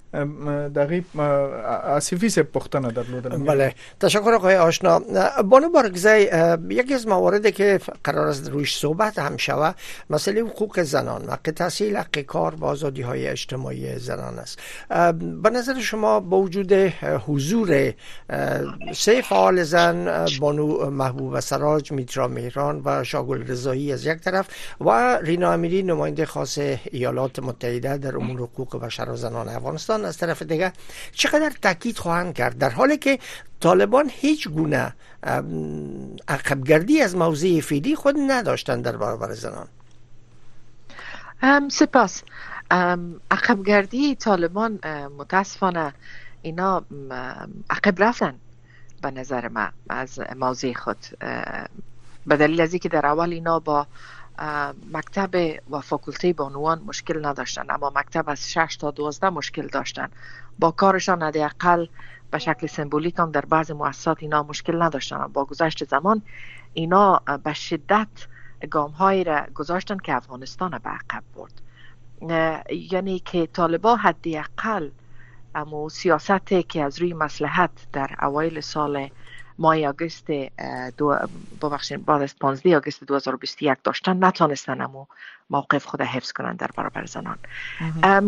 دقیق 0.75 1.19
اسیفی 1.19 2.29
سه 2.29 2.43
پختنه 2.43 2.91
در 2.91 3.03
بله 3.37 3.73
تشکر 3.99 4.31
آقای 4.33 4.55
آشنا 4.55 4.99
بانو 5.45 5.69
بارگزی 5.69 6.27
یکی 6.69 6.93
از 6.93 7.07
مواردی 7.07 7.51
که 7.51 7.79
قرار 8.03 8.27
است 8.27 8.49
روش 8.49 8.77
صحبت 8.77 9.19
هم 9.19 9.37
شوه 9.37 9.73
مسئله 10.09 10.41
حقوق 10.41 10.79
زنان 10.79 11.23
حق 11.29 11.51
تحصیل 11.55 11.97
حق 11.97 12.19
کار 12.19 12.55
و 12.55 12.65
آزادی 12.65 13.01
های 13.01 13.27
اجتماعی 13.27 13.99
زنان 13.99 14.39
است 14.39 14.59
به 15.43 15.49
نظر 15.49 15.79
شما 15.79 16.19
با 16.19 16.37
وجود 16.41 16.73
حضور 17.27 17.93
سه 18.95 19.21
فعال 19.21 19.63
زن 19.63 20.25
بانو 20.39 20.89
محبوب 20.89 21.39
سراج 21.39 21.91
میترا 21.91 22.27
مهران 22.27 22.81
و 22.85 23.03
شاگل 23.03 23.47
رضایی 23.47 23.93
از 23.93 24.05
یک 24.05 24.17
طرف 24.17 24.47
و 24.81 25.17
رینا 25.17 25.51
امیری 25.51 25.83
نماینده 25.83 26.25
خاص 26.25 26.57
ایالات 26.91 27.39
متحده 27.39 27.97
در 27.97 28.15
امور 28.17 28.39
حقوق 28.39 28.77
بشر 28.83 29.09
و 29.09 29.15
زنان 29.15 29.49
افغانستان 29.49 30.00
از 30.05 30.17
طرف 30.17 30.41
دیگه 30.41 30.73
چقدر 31.11 31.49
تاکید 31.61 31.97
خواهند 31.97 32.33
کرد 32.33 32.57
در 32.57 32.69
حالی 32.69 32.97
که 32.97 33.19
طالبان 33.59 34.05
هیچ 34.11 34.49
گونه 34.49 34.93
عقبگردی 36.27 37.01
از 37.01 37.15
موضع 37.15 37.59
فیدی 37.59 37.95
خود 37.95 38.15
نداشتند 38.27 38.83
در 38.83 38.97
برابر 38.97 39.33
زنان 39.33 39.67
سپاس 41.69 42.23
عقبگردی 43.31 44.15
طالبان 44.15 44.79
متاسفانه 45.17 45.93
اینا 46.41 46.83
عقب 47.69 48.03
رفتن 48.03 48.33
به 49.01 49.11
نظر 49.11 49.47
ما 49.47 49.67
از 49.89 50.19
موضع 50.35 50.73
خود 50.73 50.97
به 52.27 52.37
دلیل 52.37 52.67
که 52.77 52.89
در 52.89 53.05
اول 53.05 53.33
اینا 53.33 53.59
با 53.59 53.87
مکتب 54.93 55.29
و 55.69 55.79
فاکولته 55.81 56.33
بانوان 56.33 56.81
مشکل 56.87 57.25
نداشتن 57.25 57.63
اما 57.69 57.91
مکتب 57.95 58.29
از 58.29 58.51
6 58.51 58.77
تا 58.81 58.91
12 58.91 59.29
مشکل 59.29 59.67
داشتن 59.67 60.09
با 60.59 60.71
کارشان 60.71 61.23
حداقل 61.23 61.87
به 62.31 62.37
شکل 62.37 62.67
سمبولیک 62.67 63.15
هم 63.19 63.31
در 63.31 63.41
بعض 63.41 63.71
مؤسسات 63.71 64.17
اینا 64.19 64.43
مشکل 64.43 64.81
نداشتن 64.81 65.27
با 65.27 65.45
گذشت 65.45 65.87
زمان 65.89 66.21
اینا 66.73 67.21
به 67.43 67.53
شدت 67.53 68.07
گام 68.69 68.91
هایی 68.91 69.23
را 69.23 69.45
گذاشتن 69.55 69.97
که 69.97 70.13
افغانستان 70.15 70.77
به 70.77 70.89
عقب 70.89 71.23
برد 71.35 71.61
یعنی 72.91 73.19
که 73.19 73.45
طالبا 73.47 73.95
حداقل 73.95 74.89
اما 75.55 75.89
سیاستی 75.89 76.63
که 76.63 76.83
از 76.83 76.99
روی 76.99 77.13
مسلحت 77.13 77.71
در 77.93 78.15
اوایل 78.21 78.59
سال 78.61 79.09
ماه 79.61 79.85
آگست 79.87 80.27
دو 80.97 81.17
ببخشید 81.61 82.05
بعد 82.05 82.21
از 82.21 82.35
15 82.39 82.77
آگست 82.77 83.03
2021 83.03 83.77
داشتن 83.83 84.23
نتونستن 84.23 84.81
اما 84.81 85.07
موقف 85.49 85.85
خود 85.85 86.01
حفظ 86.01 86.31
کنن 86.31 86.55
در 86.55 86.69
برابر 86.77 87.05
زنان 87.05 87.37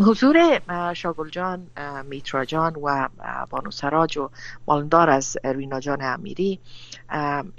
حضور 0.08 0.62
شاگل 0.94 1.30
جان 1.30 1.68
میترا 2.10 2.46
جان 2.46 2.74
و 2.84 3.10
بانو 3.50 3.72
سراج 3.72 4.18
و 4.18 4.30
مالندار 4.68 5.10
از 5.10 5.38
روینا 5.44 5.80
جان 5.80 6.02
امیری 6.02 6.60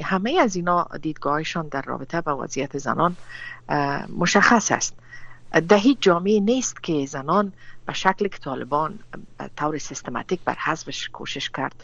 همه 0.05 0.39
از 0.43 0.57
اینا 0.57 0.87
دیدگاهشان 1.03 1.69
در 1.69 1.83
رابطه 1.83 2.21
با 2.21 2.37
وضعیت 2.39 2.79
زنان 2.79 3.17
مشخص 4.19 4.73
است 4.73 4.95
دهی 5.69 5.97
جامعه 6.01 6.41
نیست 6.41 6.83
که 6.83 7.07
زنان 7.07 7.53
به 7.87 7.93
شکل 7.93 8.29
که 8.29 8.39
طالبان 8.39 8.99
طور 9.57 9.79
سیستماتیک 9.79 10.41
بر 10.45 10.55
حذفش 10.65 11.09
کوشش 11.09 11.51
کرد 11.51 11.75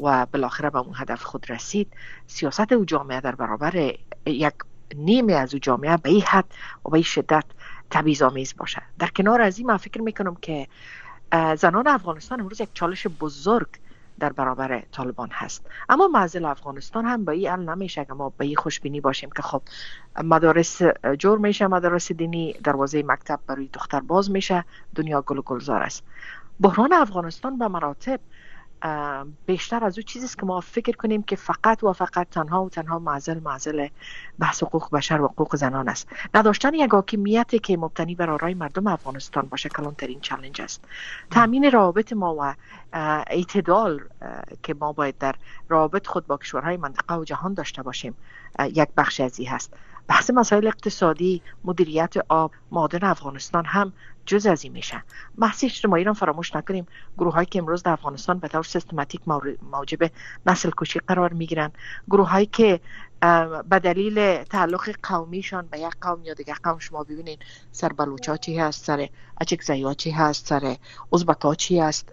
و 0.00 0.26
بالاخره 0.26 0.70
به 0.70 0.78
اون 0.78 0.94
هدف 0.96 1.22
خود 1.22 1.46
رسید 1.50 1.92
سیاست 2.26 2.72
او 2.72 2.84
جامعه 2.84 3.20
در 3.20 3.34
برابر 3.34 3.92
یک 4.26 4.54
نیمه 4.94 5.32
از 5.32 5.54
او 5.54 5.58
جامعه 5.60 5.96
به 5.96 6.08
این 6.08 6.22
حد 6.22 6.44
و 6.84 6.88
به 6.90 6.94
این 6.94 7.02
شدت 7.02 7.44
تبیز 7.90 8.22
آمیز 8.22 8.56
باشه 8.56 8.82
در 8.98 9.06
کنار 9.06 9.42
از 9.42 9.58
این 9.58 9.66
من 9.66 9.76
فکر 9.76 10.00
میکنم 10.02 10.34
که 10.34 10.66
زنان 11.58 11.88
افغانستان 11.88 12.40
امروز 12.40 12.60
یک 12.60 12.68
چالش 12.74 13.06
بزرگ 13.06 13.66
در 14.20 14.32
برابر 14.32 14.80
طالبان 14.80 15.28
هست 15.32 15.66
اما 15.88 16.08
معزل 16.08 16.44
افغانستان 16.44 17.04
هم 17.04 17.24
به 17.24 17.32
این 17.32 17.48
حل 17.50 17.64
نمیشه 17.64 18.04
که 18.04 18.12
ما 18.12 18.28
به 18.28 18.44
این 18.44 18.56
خوشبینی 18.56 19.00
باشیم 19.00 19.30
که 19.36 19.42
خب 19.42 19.62
مدارس 20.24 20.82
جور 21.18 21.38
میشه 21.38 21.66
مدارس 21.66 22.12
دینی 22.12 22.52
دروازه 22.52 23.02
مکتب 23.06 23.40
برای 23.46 23.68
دختر 23.72 24.00
باز 24.00 24.30
میشه 24.30 24.64
دنیا 24.94 25.22
گل 25.22 25.40
گلزار 25.40 25.82
است 25.82 26.02
بحران 26.60 26.92
افغانستان 26.92 27.58
به 27.58 27.68
مراتب 27.68 28.20
بیشتر 29.46 29.84
از 29.84 29.98
او 29.98 30.02
چیزی 30.04 30.24
است 30.24 30.38
که 30.38 30.46
ما 30.46 30.60
فکر 30.60 30.92
کنیم 30.96 31.22
که 31.22 31.36
فقط 31.36 31.84
و 31.84 31.92
فقط 31.92 32.28
تنها 32.30 32.64
و 32.64 32.68
تنها 32.70 32.98
معزل 32.98 33.40
معزل 33.40 33.86
بحث 34.38 34.62
حقوق 34.62 34.90
بشر 34.90 35.20
و 35.20 35.26
حقوق 35.28 35.56
زنان 35.56 35.88
است 35.88 36.08
نداشتن 36.34 36.74
یک 36.74 36.90
حاکمیتی 36.90 37.58
که 37.58 37.76
مبتنی 37.76 38.14
بر 38.14 38.30
آرای 38.30 38.54
مردم 38.54 38.86
افغانستان 38.86 39.46
باشه 39.46 39.68
کلانترین 39.68 40.20
چلنج 40.20 40.60
است 40.62 40.84
تامین 41.30 41.64
روابط 41.64 42.12
ما 42.12 42.36
و 42.38 42.54
اعتدال 43.26 44.00
که 44.62 44.74
ما 44.74 44.92
باید 44.92 45.18
در 45.18 45.34
رابط 45.68 46.06
خود 46.06 46.26
با 46.26 46.36
کشورهای 46.36 46.76
منطقه 46.76 47.14
و 47.16 47.24
جهان 47.24 47.54
داشته 47.54 47.82
باشیم 47.82 48.14
یک 48.64 48.88
بخش 48.96 49.20
از 49.20 49.38
این 49.40 49.48
هست 49.48 49.74
بحث 50.08 50.30
مسائل 50.30 50.66
اقتصادی 50.66 51.42
مدیریت 51.64 52.14
آب 52.28 52.52
مادن 52.70 53.02
افغانستان 53.08 53.64
هم 53.66 53.92
جز 54.26 54.46
از 54.46 54.64
این 54.64 54.72
میشن 54.72 55.02
بحث 55.38 55.64
اجتماعی 55.64 56.04
را 56.04 56.12
فراموش 56.14 56.54
نکنیم 56.56 56.86
گروه 57.18 57.32
هایی 57.34 57.46
که 57.46 57.58
امروز 57.58 57.82
در 57.82 57.92
افغانستان 57.92 58.38
به 58.38 58.48
طور 58.48 58.62
سیستماتیک 58.62 59.20
موجب 59.72 60.10
نسل 60.46 60.70
کشی 60.78 60.98
قرار 60.98 61.32
میگیرن 61.32 61.72
گروه 62.10 62.28
هایی 62.30 62.46
که 62.46 62.80
به 63.70 63.78
دلیل 63.78 64.44
تعلق 64.44 64.90
قومیشان 65.02 65.66
به 65.70 65.78
یک 65.80 65.94
قوم 66.00 66.22
یا 66.24 66.34
دیگه 66.34 66.54
قوم 66.62 66.78
شما 66.78 67.04
ببینین 67.04 67.38
سر 67.72 67.88
بلوچا 67.88 68.36
چی 68.36 68.58
هست 68.58 68.84
سر 68.84 69.08
اچک 69.40 69.62
زیا 69.62 69.94
چی 69.94 70.10
هست 70.10 70.46
سر 70.46 70.76
ازبکا 71.12 71.54
چی 71.54 71.80
هست 71.80 72.12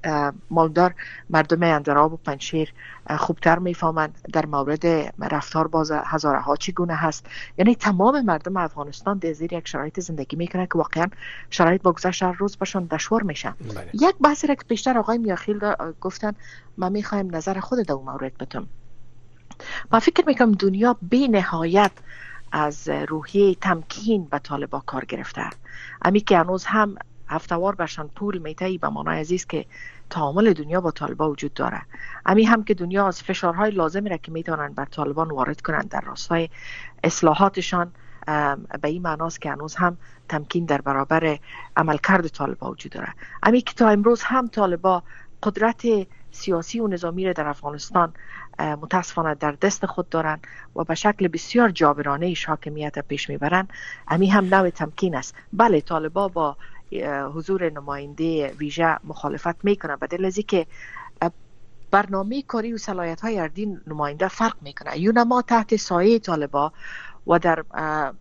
مالدار 0.49 0.93
مردم 1.29 1.63
اندراب 1.63 2.13
و 2.13 2.17
پنشیر 2.17 2.73
خوبتر 3.17 3.59
میفهمند 3.59 4.19
در 4.33 4.45
مورد 4.45 4.85
رفتار 5.19 5.67
باز 5.67 5.91
هزاره 5.91 6.39
ها 6.39 6.55
چی 6.55 6.71
گونه 6.71 6.93
هست 6.95 7.25
یعنی 7.57 7.75
تمام 7.75 8.21
مردم 8.25 8.57
افغانستان 8.57 9.17
در 9.17 9.33
زیر 9.33 9.53
یک 9.53 9.67
شرایط 9.67 9.99
زندگی 9.99 10.37
میکنه 10.37 10.67
که 10.67 10.77
واقعا 10.77 11.05
شرایط 11.49 11.81
با 11.81 11.91
گذشت 11.91 12.23
روز 12.23 12.57
باشون 12.59 12.85
دشوار 12.85 13.23
میشن 13.23 13.55
بله. 13.75 13.89
یک 13.93 14.15
بحثی 14.21 14.47
را 14.47 14.55
که 14.55 14.63
بیشتر 14.67 14.97
آقای 14.97 15.17
میاخیل 15.17 15.59
گفتن 16.01 16.33
من 16.77 16.91
میخوایم 16.91 17.35
نظر 17.35 17.59
خود 17.59 17.79
در 17.79 17.95
مورد 17.95 18.37
بتم 18.37 18.67
من 19.91 19.99
فکر 19.99 20.23
میکنم 20.27 20.51
دنیا 20.51 20.95
بی 21.01 21.27
نهایت 21.27 21.91
از 22.51 22.89
روحیه 22.89 23.55
تمکین 23.55 24.25
به 24.25 24.37
طالبا 24.39 24.79
کار 24.79 25.05
گرفته 25.05 25.49
امی 26.01 26.19
که 26.21 26.37
هنوز 26.37 26.65
هم 26.65 26.95
هفتوار 27.27 27.75
برشان 27.75 28.07
پول 28.07 28.37
میتهی 28.37 28.77
به 28.77 28.87
مانای 28.87 29.19
عزیز 29.19 29.45
که 29.47 29.65
تعامل 30.09 30.53
دنیا 30.53 30.81
با 30.81 30.91
طالبا 30.91 31.31
وجود 31.31 31.53
داره 31.53 31.81
امی 32.25 32.43
هم 32.43 32.63
که 32.63 32.73
دنیا 32.73 33.07
از 33.07 33.23
فشارهای 33.23 33.71
لازمی 33.71 34.09
را 34.09 34.17
که 34.17 34.31
میتونن 34.31 34.73
بر 34.73 34.85
طالبان 34.85 35.31
وارد 35.31 35.61
کنند 35.61 35.89
در 35.89 36.01
راستای 36.01 36.49
اصلاحاتشان 37.03 37.91
به 38.81 38.87
این 38.87 39.01
معناست 39.01 39.41
که 39.41 39.51
هنوز 39.51 39.75
هم 39.75 39.97
تمکین 40.29 40.65
در 40.65 40.81
برابر 40.81 41.37
عملکرد 41.77 42.27
طالبا 42.27 42.71
وجود 42.71 42.91
داره 42.91 43.13
امی 43.43 43.61
که 43.61 43.73
تا 43.73 43.89
امروز 43.89 44.21
هم 44.23 44.47
طالبا 44.47 45.03
قدرت 45.43 45.83
سیاسی 46.31 46.79
و 46.79 46.87
نظامی 46.87 47.25
را 47.25 47.33
در 47.33 47.47
افغانستان 47.47 48.13
متاسفانه 48.59 49.35
در 49.35 49.51
دست 49.51 49.85
خود 49.85 50.09
دارن 50.09 50.39
و 50.75 50.83
به 50.83 50.95
شکل 50.95 51.27
بسیار 51.27 51.69
جابرانه 51.69 52.25
ایش 52.25 52.45
حاکمیت 52.45 52.99
پیش 52.99 53.29
میبرن 53.29 53.67
امی 54.07 54.27
هم 54.27 54.55
نوع 54.55 54.69
تمکین 54.69 55.15
است 55.15 55.35
بله 55.53 55.81
طالبا 55.81 56.27
با 56.27 56.57
حضور 57.35 57.69
نماینده 57.69 58.47
ویژه 58.53 58.97
مخالفت 59.03 59.65
میکنن 59.65 59.97
و 60.01 60.07
دل 60.07 60.31
که 60.31 60.65
برنامه 61.91 62.41
کاری 62.41 62.73
و 62.73 62.77
صلاحیت 62.77 63.21
های 63.21 63.39
اردین 63.39 63.81
نماینده 63.87 64.27
فرق 64.27 64.55
میکنه 64.61 64.99
یونما 64.99 65.41
تحت 65.41 65.75
سایه 65.75 66.19
طالبا 66.19 66.71
و 67.27 67.39
در 67.39 67.63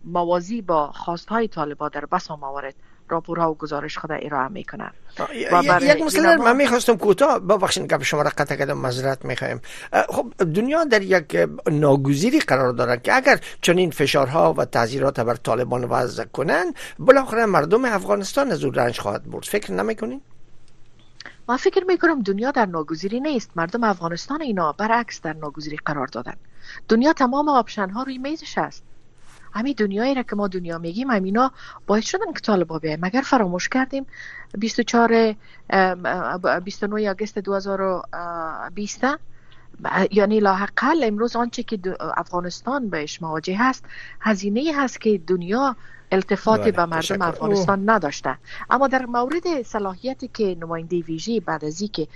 موازی 0.05 0.61
با 0.61 0.91
خواست 0.91 1.27
های 1.29 1.47
طالبا 1.47 1.89
در 1.89 2.05
بسا 2.05 2.35
موارد 2.35 2.75
ها 3.11 3.51
و 3.51 3.55
گزارش 3.57 3.97
خود 3.97 4.11
ارائه 4.11 4.47
میکنن 4.47 4.91
یک 5.35 5.53
مسئله 6.01 6.35
من 6.37 6.55
میخواستم 6.55 6.97
کوتاه 6.97 7.39
ببخشید 7.39 7.87
گپ 7.93 8.03
شما 8.03 8.21
را 8.21 8.29
قطع 8.37 8.55
کردم 8.55 8.73
معذرت 8.77 9.25
میخوایم 9.25 9.61
خب 10.09 10.31
دنیا 10.53 10.83
در 10.83 11.01
یک 11.01 11.37
ناگزیری 11.71 12.39
قرار 12.39 12.73
دارد 12.73 13.03
که 13.03 13.15
اگر 13.15 13.39
چنین 13.61 13.91
فشارها 13.91 14.53
و 14.53 14.65
تعذیرات 14.65 15.19
بر 15.19 15.35
طالبان 15.35 15.83
وضع 15.83 16.25
کنند 16.25 16.75
بالاخره 16.99 17.45
مردم 17.45 17.85
افغانستان 17.85 18.51
از 18.51 18.63
او 18.63 18.71
رنج 18.71 18.99
خواهد 18.99 19.31
برد 19.31 19.43
فکر 19.43 19.71
نمیکنین 19.71 20.21
ما 21.49 21.57
فکر 21.57 21.83
میکنم 21.87 22.21
دنیا 22.21 22.51
در 22.51 22.65
ناگزیری 22.65 23.19
نیست 23.19 23.51
مردم 23.55 23.83
افغانستان 23.83 24.41
اینا 24.41 24.71
برعکس 24.71 25.21
در 25.21 25.33
ناگزیری 25.33 25.77
قرار 25.85 26.07
دادن 26.07 26.35
دنیا 26.89 27.13
تمام 27.13 27.49
آپشن 27.49 27.89
ها 27.89 28.03
روی 28.03 28.17
میزش 28.17 28.57
است 28.57 28.83
همین 29.53 29.73
دنیایی 29.77 30.15
را 30.15 30.23
که 30.23 30.35
ما 30.35 30.47
دنیا 30.47 30.77
میگیم 30.77 31.11
همینا 31.11 31.51
باید 31.87 32.03
شدن 32.03 32.33
که 32.33 32.39
طالبا 32.39 32.79
بیایم 32.79 32.99
مگر 33.01 33.21
فراموش 33.21 33.69
کردیم 33.69 34.05
24 34.57 35.35
29 36.63 37.09
آگست 37.11 37.37
2020 37.39 39.03
یعنی 40.11 40.39
لاحقل 40.39 41.01
امروز 41.03 41.35
آنچه 41.35 41.63
که 41.63 41.79
افغانستان 41.99 42.89
بهش 42.89 43.21
مواجه 43.21 43.57
هست 43.59 43.85
هزینه 44.21 44.71
هست 44.75 45.01
که 45.01 45.17
دنیا 45.27 45.75
التفات 46.13 46.61
بله، 46.61 46.71
به 46.71 46.85
مردم 46.85 47.21
افغانستان 47.21 47.89
نداشته 47.89 48.37
اما 48.69 48.87
در 48.87 49.05
مورد 49.05 49.61
صلاحیتی 49.65 50.27
که 50.33 50.55
نماینده 50.59 50.99
ویژه 50.99 51.39
بعد 51.39 51.65
از 51.65 51.83
که 51.93 52.07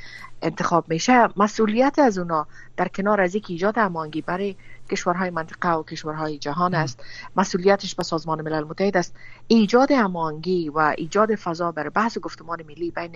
انتخاب 0.41 0.85
میشه 0.89 1.27
مسئولیت 1.37 1.99
از 1.99 2.17
اونا 2.17 2.47
در 2.77 2.87
کنار 2.87 3.21
از 3.21 3.35
اینکه 3.35 3.51
ایجاد 3.53 3.79
امانگی 3.79 4.21
برای 4.21 4.55
کشورهای 4.89 5.29
منطقه 5.29 5.71
و 5.73 5.83
کشورهای 5.83 6.37
جهان 6.37 6.75
است 6.75 7.03
مسئولیتش 7.35 7.95
به 7.95 8.03
سازمان 8.03 8.41
ملل 8.41 8.63
متحد 8.63 8.97
است 8.97 9.15
ایجاد 9.47 9.87
امانگی 9.93 10.69
و 10.69 10.95
ایجاد 10.97 11.35
فضا 11.35 11.71
برای 11.71 11.89
بحث 11.89 12.17
گفتمان 12.17 12.63
ملی 12.67 12.91
بین 12.91 13.15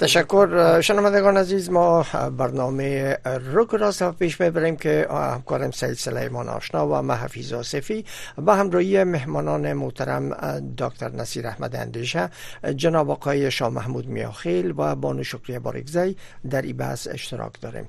تشکر 0.00 0.80
شنوندگان 0.80 1.36
عزیز 1.36 1.70
ما 1.70 2.02
برنامه 2.38 3.16
رک 3.54 3.74
راست 3.74 4.02
را 4.02 4.12
پیش 4.12 4.36
ببریم 4.36 4.76
که 4.76 5.06
همکارم 5.10 5.70
سید 5.70 5.92
سلیمان 5.92 6.48
آشنا 6.48 6.86
و 6.88 7.02
ما 7.02 7.14
حفیظ 7.14 7.52
آصفی 7.52 8.04
با 8.36 8.54
همراهی 8.54 9.04
مهمانان 9.04 9.72
محترم 9.72 10.30
دکتر 10.78 11.08
نصیر 11.10 11.46
احمد 11.46 11.76
اندیشه 11.76 12.30
جناب 12.76 13.10
آقای 13.10 13.50
شاه 13.50 13.68
محمود 13.70 14.06
میاخیل 14.06 14.74
و 14.76 14.96
بانو 14.96 15.22
شکری 15.22 15.58
بارگزی 15.58 16.16
در 16.50 16.62
این 16.62 16.76
بحث 16.76 17.08
اشتراک 17.08 17.52
داریم 17.60 17.86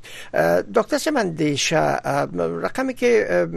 دکتر 0.75 0.97
سمندیشه 0.97 1.95
رقمی 2.37 2.93
که 2.93 3.47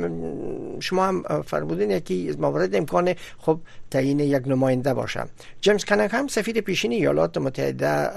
شما 0.80 1.06
هم 1.06 1.22
فرمودین 1.46 1.90
یکی 1.90 2.26
از 2.28 2.40
موارد 2.40 2.74
امکانه 2.76 3.16
خب 3.38 3.60
تعیین 3.90 4.20
یک 4.30 4.48
نماینده 4.48 4.94
باشم 4.94 5.28
جیمز 5.60 5.84
کننگهم 5.84 6.18
هم 6.18 6.26
سفیر 6.26 6.60
پیشین 6.60 6.92
ایالات 6.92 7.38
متحده 7.38 8.10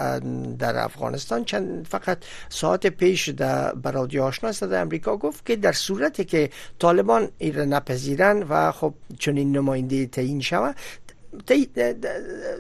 در 0.60 0.78
افغانستان 0.84 1.44
چند 1.46 1.86
فقط 1.90 2.18
ساعت 2.50 2.88
پیش 2.88 3.30
در 3.30 3.74
برادی 3.76 4.20
آشنا 4.20 4.52
صدای 4.52 4.80
امریکا 4.80 5.18
گفت 5.18 5.46
که 5.46 5.56
در 5.56 5.72
صورتی 5.72 6.24
که 6.26 6.50
طالبان 6.80 7.28
ایران 7.38 7.68
نپذیرن 7.68 8.44
و 8.44 8.72
خب 8.72 8.94
چنین 9.20 9.58
نماینده 9.58 10.06
تعیین 10.06 10.42
شود 10.42 10.76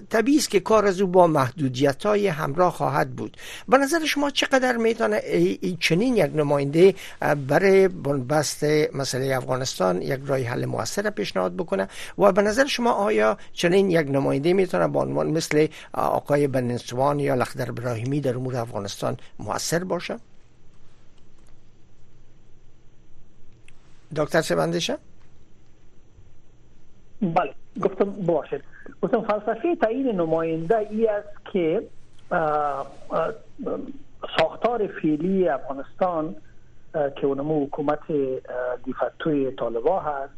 طبیعی 0.09 0.37
است 0.37 0.49
که 0.49 0.59
کار 0.59 0.85
از 0.85 1.01
او 1.01 1.07
با 1.07 1.27
محدودیت 1.27 2.05
های 2.05 2.27
همراه 2.27 2.73
خواهد 2.73 3.09
بود 3.11 3.37
به 3.69 3.77
نظر 3.77 4.05
شما 4.05 4.29
چقدر 4.29 4.77
میتونه 4.77 5.21
چنین 5.79 6.17
یک 6.17 6.31
نماینده 6.35 6.95
برای 7.47 7.87
بنبست 7.87 8.63
مسئله 8.95 9.35
افغانستان 9.37 10.01
یک 10.01 10.19
رای 10.25 10.43
حل 10.43 10.65
موثر 10.65 11.09
پیشنهاد 11.09 11.55
بکنه 11.55 11.87
و 12.17 12.31
به 12.31 12.41
نظر 12.41 12.65
شما 12.65 12.91
آیا 12.91 13.37
چنین 13.53 13.91
یک 13.91 14.07
نماینده 14.07 14.53
میتونه 14.53 14.87
با 14.87 15.03
عنوان 15.03 15.31
مثل 15.31 15.67
آقای 15.93 16.47
بننسوان 16.47 17.19
یا 17.19 17.35
لخدر 17.35 17.71
براهیمی 17.71 18.21
در 18.21 18.35
امور 18.35 18.57
افغانستان 18.57 19.17
موثر 19.39 19.83
باشه 19.83 20.17
دکتر 24.15 24.41
سبندشه 24.41 24.97
بله 27.31 27.53
گفتم 27.81 28.05
باشه. 28.11 28.61
گفتم 29.01 29.21
فلسفه 29.21 29.75
تعیین 29.75 30.11
نماینده 30.11 30.77
ای 30.77 31.07
است 31.07 31.27
که 31.53 31.83
ساختار 34.39 34.87
فعلی 34.87 35.49
افغانستان 35.49 36.35
که 37.15 37.25
اونمو 37.27 37.65
حکومت 37.65 37.99
دیفتوی 38.83 39.51
طالبا 39.51 39.99
هست 39.99 40.33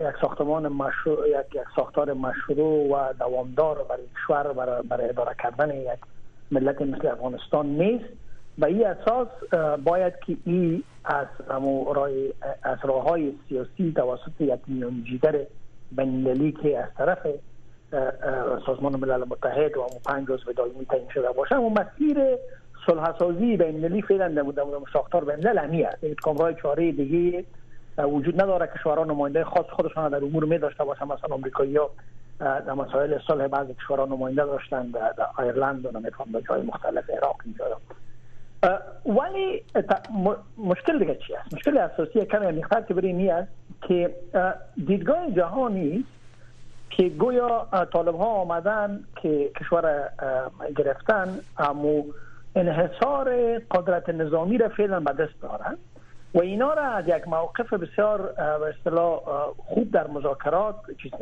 یک 0.00 0.14
ساختمان 0.20 0.68
مشروع 0.68 1.28
یک, 1.28 1.36
یک 1.54 1.62
ساختار 1.76 2.12
مشروع 2.12 2.96
و 2.96 3.12
دوامدار 3.18 3.82
برای 3.82 4.02
کشور 4.24 4.52
برای, 4.82 5.08
اداره 5.08 5.34
کردن 5.42 5.76
یک 5.80 5.98
ملت 6.50 6.82
مثل 6.82 7.06
افغانستان 7.08 7.66
نیست 7.66 8.04
به 8.58 8.66
این 8.66 8.86
اساس 8.86 9.28
باید 9.84 10.12
که 10.26 10.36
این 10.46 10.82
از 11.04 11.26
راه 12.82 13.02
های 13.04 13.32
سیاسی 13.48 13.92
توسط 13.96 14.40
یک 14.40 14.60
میانجیگر 14.66 15.36
بین 15.96 16.52
که 16.62 16.78
از 16.78 16.88
طرف 16.98 17.18
سازمان 18.66 18.96
ملل 18.96 19.24
متحد 19.28 19.76
و 19.76 19.86
پنج 20.06 20.28
روز 20.28 20.44
به 20.44 20.52
دائمی 20.52 20.84
تعیین 20.86 21.08
شده 21.14 21.32
باشه 21.32 21.54
اما 21.54 21.68
مسیر 21.68 22.18
صلح 22.86 23.18
سازی 23.18 23.56
بین 23.56 23.60
المللی 23.74 24.02
فعلا 24.02 24.28
در 24.28 24.42
ساختار 24.92 25.24
بین 25.24 25.46
الملل 25.48 25.58
همی 25.58 26.14
کامرای 26.22 26.54
چاره 26.62 26.92
دیگه 26.92 27.44
وجود 27.98 28.42
نداره 28.42 28.66
که 28.66 28.72
شورا 28.82 29.04
نماینده 29.04 29.44
خاص 29.44 29.66
خودشان 29.72 30.10
در 30.12 30.24
امور 30.24 30.44
می 30.44 30.58
داشته 30.58 30.84
باشه 30.84 31.04
مثلا 31.04 31.34
آمریکایی 31.34 31.76
ها 31.76 31.90
در 32.38 32.72
مسائل 32.72 33.18
صلح 33.26 33.46
بعضی 33.48 33.74
کشورها 33.74 34.04
نماینده 34.06 34.44
داشتن 34.44 34.86
در 34.90 35.14
ایرلند 35.44 35.86
و 35.86 35.98
نمیفهم 35.98 36.40
جای 36.48 36.62
مختلف 36.62 37.10
عراق 37.18 37.36
اینجا 37.44 37.64
ولی 39.06 39.62
مشکل 40.58 40.98
دیگه 40.98 41.14
چی 41.14 41.34
است 41.36 41.54
مشکل 41.54 41.78
اساسی 41.78 42.20
کمی 42.24 42.46
مقدار 42.46 42.80
که 42.82 42.94
برین 42.94 43.30
است 43.32 43.48
که 43.82 44.16
دیدگاه 44.86 45.30
جهانی 45.30 46.04
که 46.90 47.08
گویا 47.08 47.66
طالب 47.92 48.14
ها 48.14 48.24
آمدن 48.26 49.04
که 49.22 49.50
کشور 49.60 50.10
گرفتن 50.76 51.40
امو 51.58 52.02
انحصار 52.56 53.58
قدرت 53.58 54.08
نظامی 54.08 54.58
را 54.58 54.68
فعلا 54.68 55.00
به 55.00 55.12
دست 55.12 55.42
دارن 55.42 55.76
و 56.34 56.40
اینا 56.40 56.74
را 56.74 56.82
از 56.82 57.04
یک 57.08 57.28
موقف 57.28 57.72
بسیار 57.72 58.34
خوب 59.56 59.90
در 59.90 60.06
مذاکرات 60.06 60.76
چیز 61.02 61.12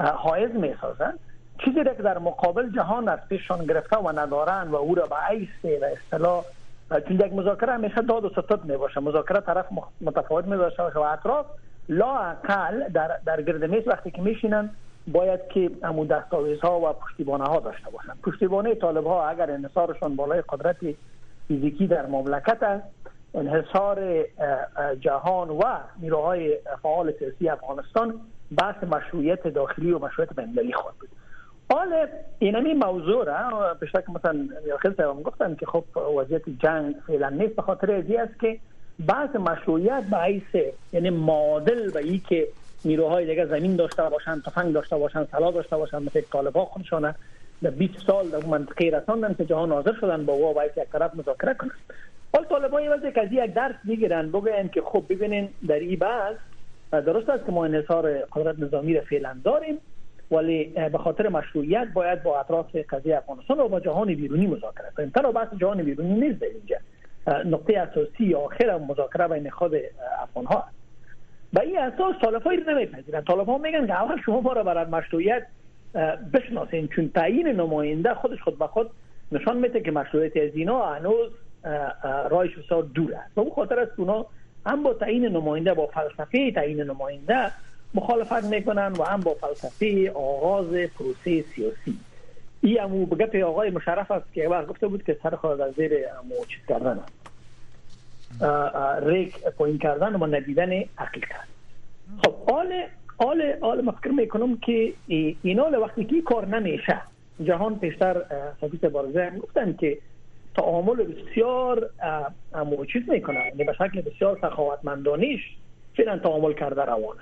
حائز 0.00 0.50
میسازند 0.54 1.18
چیزی 1.64 1.76
که 1.96 2.02
در 2.02 2.18
مقابل 2.18 2.70
جهان 2.74 3.08
از 3.08 3.18
پیششان 3.28 3.64
گرفته 3.66 3.96
و 3.98 4.18
ندارن 4.20 4.68
و 4.68 4.76
او 4.76 4.94
را 4.94 5.06
به 5.06 5.16
عیسی 5.28 5.76
و 5.82 5.84
اصطلاح 5.84 6.44
چون 7.08 7.16
یک 7.20 7.32
مذاکره 7.32 7.72
همیشه 7.72 8.00
داد 8.02 8.24
و 8.24 8.28
ستد 8.28 8.64
می 8.64 8.76
باشه 8.76 9.00
مذاکره 9.00 9.40
طرف 9.40 9.66
متفاوت 10.00 10.44
می 10.46 10.56
باشه 10.56 10.82
و 10.82 10.98
اطراف 11.00 11.46
لاعقل 11.88 12.88
در, 12.88 13.08
در 13.26 13.42
گرد 13.42 13.64
میز 13.64 13.88
وقتی 13.88 14.10
که 14.10 14.22
میشینن 14.22 14.70
باید 15.08 15.48
که 15.48 15.70
همون 15.82 16.06
دستاویز 16.06 16.60
ها 16.60 16.80
و 16.80 16.92
پشتیبانه 16.92 17.44
ها 17.44 17.60
داشته 17.60 17.90
باشن 17.90 18.12
پشتیبانه 18.22 18.74
طالب 18.74 19.06
ها 19.06 19.28
اگر 19.28 19.50
انحصارشان 19.50 20.16
بالای 20.16 20.42
قدرت 20.48 20.76
فیزیکی 21.48 21.86
در 21.86 22.06
مملکت 22.06 22.62
است 22.62 22.84
انحصار 23.34 24.24
جهان 25.00 25.48
و 25.50 25.62
نیروهای 25.98 26.58
فعال 26.82 27.12
سیاسی 27.18 27.48
افغانستان 27.48 28.20
بحث 28.62 28.84
مشروعیت 28.84 29.48
داخلی 29.48 29.90
و 29.92 29.98
مشروعیت 29.98 30.36
بین‌المللی 30.36 30.72
خواهد 30.72 30.94
بود 31.00 31.08
حال 31.70 32.06
اینمی 32.38 32.74
موضوع 32.74 33.24
را 33.26 33.74
پیشتر 33.80 34.00
که 34.00 34.12
مثلا 34.12 34.46
خیلی 34.82 34.94
هم 34.98 35.22
گفتن 35.22 35.54
که 35.54 35.66
خب 35.66 35.84
وضعیت 36.18 36.42
جنگ 36.62 36.94
فعلا 37.06 37.28
نیست 37.28 37.56
به 37.56 37.62
خاطر 37.62 37.92
ازی 37.92 38.16
است 38.16 38.40
که 38.40 38.58
بعض 38.98 39.36
مشروعیت 39.36 40.02
به 40.10 40.16
حیث 40.18 40.56
یعنی 40.92 41.10
معادل 41.10 41.88
و 41.94 41.98
ای 41.98 42.18
که 42.18 42.46
نیروهای 42.84 43.26
دیگه 43.26 43.46
زمین 43.46 43.76
داشته 43.76 44.02
باشند 44.02 44.42
تفنگ 44.44 44.72
داشته 44.72 44.96
باشند 44.96 45.28
سلاح 45.32 45.52
داشته 45.52 45.76
باشند 45.76 46.02
مثل 46.02 46.20
طالبا 46.20 46.64
خودشان 46.64 47.14
در 47.62 47.70
20 47.70 47.94
سال 48.06 48.28
در 48.28 48.46
منطقه 48.46 48.84
رساندن 48.84 49.34
که 49.34 49.44
جهان 49.44 49.72
حاضر 49.72 49.92
شدن 50.00 50.24
با 50.24 50.36
وای 50.36 50.54
باید 50.54 50.72
یک 50.76 50.88
طرف 50.92 51.14
مذاکره 51.14 51.54
کنند 51.54 51.72
حال 52.34 52.44
طالب 52.44 52.70
های 52.72 52.88
وضعی 52.88 53.12
که 53.12 53.28
یک 53.32 53.54
درس 53.54 53.74
میگیرن 53.84 54.28
بگوین 54.28 54.68
که 54.68 54.80
خب 54.80 55.04
ببینین 55.08 55.48
در 55.68 55.78
این 55.78 55.98
بعض 55.98 56.36
درست 56.92 57.30
است 57.30 57.46
که 57.46 57.52
ما 57.52 57.64
انحصار 57.64 58.18
قدرت 58.20 58.58
نظامی 58.58 58.94
را 58.94 59.00
فعلا 59.00 59.36
داریم 59.44 59.78
ولی 60.30 60.64
به 60.92 60.98
خاطر 60.98 61.28
مشروعیت 61.28 61.88
باید 61.94 62.22
با 62.22 62.40
اطراف 62.40 62.76
قضیه 62.90 63.16
افغانستان 63.16 63.60
و 63.60 63.68
با 63.68 63.80
جهان 63.80 64.06
بیرونی 64.14 64.46
مذاکره 64.46 64.90
کنیم 64.96 65.10
تنها 65.10 65.32
بحث 65.32 65.48
جهان 65.60 65.82
بیرونی 65.82 66.28
نیست 66.28 66.40
در 66.40 66.46
اینجا 66.46 66.76
نقطه 67.50 67.78
اساسی 67.78 68.34
آخر 68.34 68.78
مذاکره 68.78 69.28
بین 69.28 69.50
خود 69.50 69.72
افغان 70.22 70.44
ها 70.46 70.58
است 70.58 70.68
به 71.52 71.60
این 71.60 71.78
اساس 71.78 72.14
طالب 72.24 72.48
نمی 72.48 72.64
نمیپذیرن 72.66 73.20
طالب 73.22 73.48
ها 73.48 73.58
میگن 73.58 73.86
که 73.86 74.02
اول 74.02 74.16
شما 74.26 74.40
ما 74.40 74.52
را 74.52 74.62
برای 74.62 74.84
مشروعیت 74.84 75.46
بشناسین 76.32 76.88
چون 76.88 77.08
تعیین 77.14 77.48
نماینده 77.48 78.14
خودش 78.14 78.42
خود 78.42 78.58
به 78.58 78.66
خود 78.66 78.90
نشان 79.32 79.56
میده 79.56 79.80
که 79.80 79.90
مشروعیت 79.90 80.36
از 80.36 80.50
اینا 80.54 80.86
هنوز 80.86 81.30
رایش 82.30 82.56
بسیار 82.56 82.82
دور 82.82 83.14
است 83.14 83.38
و 83.38 83.40
او 83.40 83.54
خاطر 83.54 83.78
از 83.80 83.88
اونا 83.96 84.26
هم 84.66 84.82
با 84.82 84.94
تعیین 84.94 85.24
نماینده 85.28 85.74
با 85.74 85.86
فلسفه 85.86 86.50
تعیین 86.50 86.80
نماینده 86.82 87.50
مخالفت 87.94 88.44
میکنن 88.44 88.92
و 88.92 89.02
هم 89.02 89.20
با 89.20 89.34
فلسفه 89.34 90.10
آغاز 90.10 90.66
پروسه 90.70 91.42
سیاسی 91.54 91.98
این 92.62 92.80
امو 92.80 93.06
به 93.06 93.44
آقای 93.44 93.70
مشرف 93.70 94.10
است 94.10 94.32
که 94.34 94.48
بار 94.48 94.64
گفته 94.66 94.88
بود 94.88 95.02
که 95.04 95.16
سر 95.22 95.30
خود 95.36 95.60
از 95.60 95.74
زیر 95.74 95.92
امو 96.18 96.44
چیز 96.48 96.66
کردن 96.68 97.00
ریک 99.08 99.42
پوین 99.58 99.78
کردن 99.78 100.14
و 100.22 100.26
ندیدن 100.26 100.70
حقیقت 100.96 101.46
خب 102.24 102.52
آل 102.52 102.72
آل 103.18 103.54
آل 103.60 103.80
مفکر 103.80 104.08
میکنم 104.10 104.56
که 104.62 104.92
اینا 105.42 105.80
وقتی 105.80 106.04
که 106.04 106.22
کار 106.22 106.46
نمیشه 106.46 107.00
جهان 107.44 107.78
پیشتر 107.78 108.22
سفیس 108.60 108.80
بارزه 108.80 109.30
گفتن 109.42 109.72
که 109.80 109.98
تعامل 110.56 110.96
بسیار 110.96 111.90
امو 112.54 112.84
چیز 112.84 113.02
میکنن 113.10 113.40
یعنی 113.46 113.64
به 113.64 113.72
شکل 113.72 114.00
بسیار 114.00 114.38
سخاوتمندانیش 114.42 115.40
فیلن 115.94 116.18
تعامل 116.20 116.52
کرده 116.52 116.82
روانه 116.84 117.20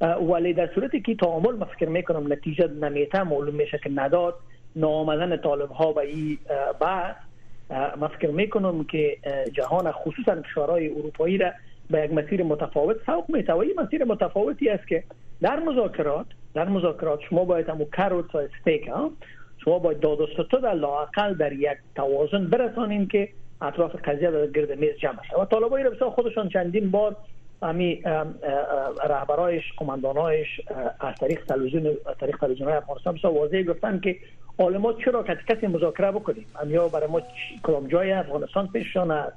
ولی 0.00 0.52
در 0.52 0.70
صورتی 0.74 1.00
که 1.00 1.14
تعامل 1.14 1.52
ما 1.56 1.64
فکر 1.64 1.88
میکنم 1.88 2.32
نتیجه 2.32 2.66
نمیته 2.68 3.22
معلوم 3.22 3.54
میشه 3.54 3.78
که 3.84 3.90
نداد 3.94 4.34
نامدن 4.76 5.36
طالب 5.36 5.70
ها 5.70 5.92
به 5.92 6.00
این 6.00 6.38
بحث 6.80 7.16
ما 8.00 8.08
فکر 8.08 8.30
میکنم 8.30 8.84
که 8.84 9.16
جهان 9.52 9.90
خصوصا 9.92 10.36
شورای 10.54 10.88
اروپایی 10.88 11.38
را 11.38 11.50
به 11.90 12.00
یک 12.04 12.12
مسیر 12.12 12.42
متفاوت 12.42 12.96
سوق 13.06 13.24
میته 13.30 13.52
و 13.52 13.58
این 13.58 13.74
مسیر 13.84 14.04
متفاوتی 14.04 14.68
است 14.68 14.88
که 14.88 15.04
در 15.40 15.58
مذاکرات 15.58 16.26
در 16.54 16.68
مذاکرات 16.68 17.20
شما 17.30 17.44
باید 17.44 17.68
همو 17.68 17.84
کروت 17.92 18.34
و 18.34 18.38
استیک 18.38 18.88
ها 18.88 19.10
شما 19.64 19.78
باید 19.78 20.00
داد 20.00 20.20
و 20.20 20.26
ستد 20.26 20.64
لاقل 20.66 21.34
در 21.34 21.52
یک 21.52 21.76
توازن 21.94 22.44
برسانیم 22.46 23.08
که 23.08 23.28
اطراف 23.62 23.94
قضیه 24.04 24.30
در 24.30 24.46
گرد 24.46 24.78
میز 24.78 24.96
جمع 24.96 25.22
شد 25.30 25.36
و 25.40 25.44
طالبایی 25.44 25.84
را 25.84 25.90
بسیار 25.90 26.10
خودشان 26.10 26.48
چندین 26.48 26.90
بار 26.90 27.16
امی 27.62 28.02
رهبرایش 29.08 29.72
قماندانایش 29.76 30.60
از 31.00 31.14
طریق 31.20 31.44
تلویزیون 31.44 31.96
طریق 32.20 32.36
تلویزیون 32.36 32.72
افغانستان 32.72 33.16
سو 33.22 33.28
واضح 33.28 33.62
گفتن 33.62 34.00
که 34.00 34.16
آلما 34.58 34.92
چرا 34.92 35.22
که 35.22 35.38
کسی 35.48 35.66
مذاکره 35.66 36.10
بکنیم 36.10 36.46
امیا 36.62 36.88
برای 36.88 37.06
ما 37.10 37.20
کدام 37.62 37.86
جای 37.86 38.12
افغانستان 38.12 38.68
پیششان 38.68 39.10
است 39.10 39.32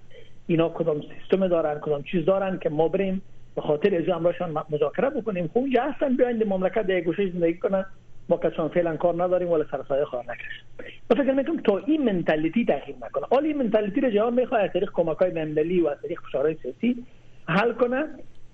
اینا 0.47 0.69
کدام 0.69 1.01
سیستم 1.19 1.47
دارن 1.47 1.79
کدام 1.79 2.03
چیز 2.03 2.25
دارن 2.25 2.59
که 2.59 2.69
ما 2.69 2.87
بریم 2.87 3.21
به 3.55 3.61
خاطر 3.61 3.95
از 4.01 4.09
امراشان 4.09 4.57
مذاکره 4.69 5.09
بکنیم 5.09 5.47
خب 5.47 5.57
اونجا 5.57 5.83
هستن 5.83 6.15
بیاین 6.15 6.43
مملکت 6.47 6.87
در 6.87 7.01
گوشه 7.01 7.31
زندگی 7.31 7.53
کنن 7.57 7.85
ما 8.29 8.37
کسان 8.37 8.69
فعلا 8.69 8.95
کار 8.97 9.23
نداریم 9.23 9.47
ولی 9.49 9.63
سرسایه 9.71 10.05
کار 10.05 10.23
نکشن 10.23 10.93
به 11.07 11.15
فکر 11.15 11.31
میکنم 11.31 11.59
تا 11.61 11.77
این 11.77 12.11
منتالیتی 12.11 12.65
تغییر 12.65 12.95
نکنه 13.01 13.25
حالا 13.31 13.43
این 13.47 13.57
منتالیتی 13.57 14.01
رو 14.01 14.09
جهان 14.09 14.33
میخواه 14.33 14.61
از 14.61 14.69
طریق 14.73 14.91
کمک 14.93 15.17
های 15.17 15.81
و 15.81 15.87
از 15.87 15.97
طریق 16.01 16.19
فشارهای 16.21 16.57
سیاسی 16.61 17.05
حل 17.49 17.73
کنه 17.73 18.05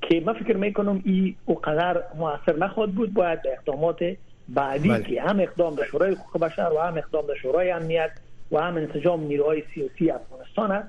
که 0.02 0.24
من 0.26 0.34
فکر 0.34 0.58
میکنم 0.58 1.02
این 1.06 1.36
اوقدر 1.46 2.04
موثر 2.18 2.56
نخواد 2.58 2.90
بود 2.90 3.14
باید 3.14 3.40
اقدامات 3.58 3.98
بعدی 4.50 4.90
بله. 4.90 5.04
که 5.04 5.22
هم 5.22 5.40
اقدام 5.40 5.76
در 5.76 5.84
شورای 5.84 6.12
حقوق 6.16 6.42
بشر 6.42 6.70
و 6.76 6.82
هم 6.88 6.98
اقدام 6.98 7.28
در 7.28 7.36
شورای 7.42 7.72
امنیت 7.72 8.12
و 8.52 8.62
هم 8.62 8.78
انسجام 8.78 9.24
نیروهای 9.24 9.64
سیاسی 9.76 10.12
افغانستان 10.12 10.72
است 10.72 10.88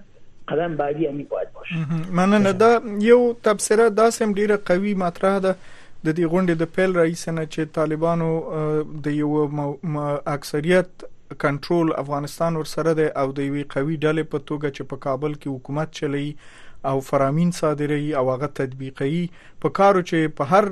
قدم 0.49 0.77
بعدی 0.77 1.07
همی 1.07 1.23
باید 1.23 1.49
باشه 1.53 1.75
مننه 2.13 2.53
دا 2.53 2.81
یو 3.01 3.33
تبصره 3.45 3.91
داسم 3.91 4.35
ډیره 4.35 4.51
قوي 4.57 4.95
مطرح 4.95 5.39
ده 5.39 5.55
د 6.07 6.15
دې 6.17 6.29
غونډې 6.33 6.51
د 6.51 6.65
پیل 6.65 6.97
رئیس 6.97 7.29
نه 7.29 7.47
چې 7.53 7.61
طالبانو 7.75 8.31
د 9.05 9.07
یو 9.07 9.77
اکثریت 10.27 10.87
کنټرول 11.43 11.99
افغانستان 11.99 12.57
ور 12.57 12.65
سره 12.65 12.95
ده 12.95 13.13
او 13.19 13.33
د 13.33 13.41
یوې 13.49 13.75
قوي 13.75 13.97
ډلې 13.97 14.23
په 14.23 14.39
توګه 14.39 14.71
چې 14.71 14.83
په 14.93 14.97
کابل 14.97 15.33
کې 15.35 15.47
حکومت 15.47 15.91
چلی 15.91 16.37
او 16.85 17.01
فرامین 17.01 17.51
صادروي 17.51 18.15
او 18.15 18.31
هغه 18.31 18.47
تطبیقي 18.47 19.29
په 19.63 19.69
کارو 19.79 20.03
چې 20.11 20.29
په 20.41 20.51
هر 20.51 20.69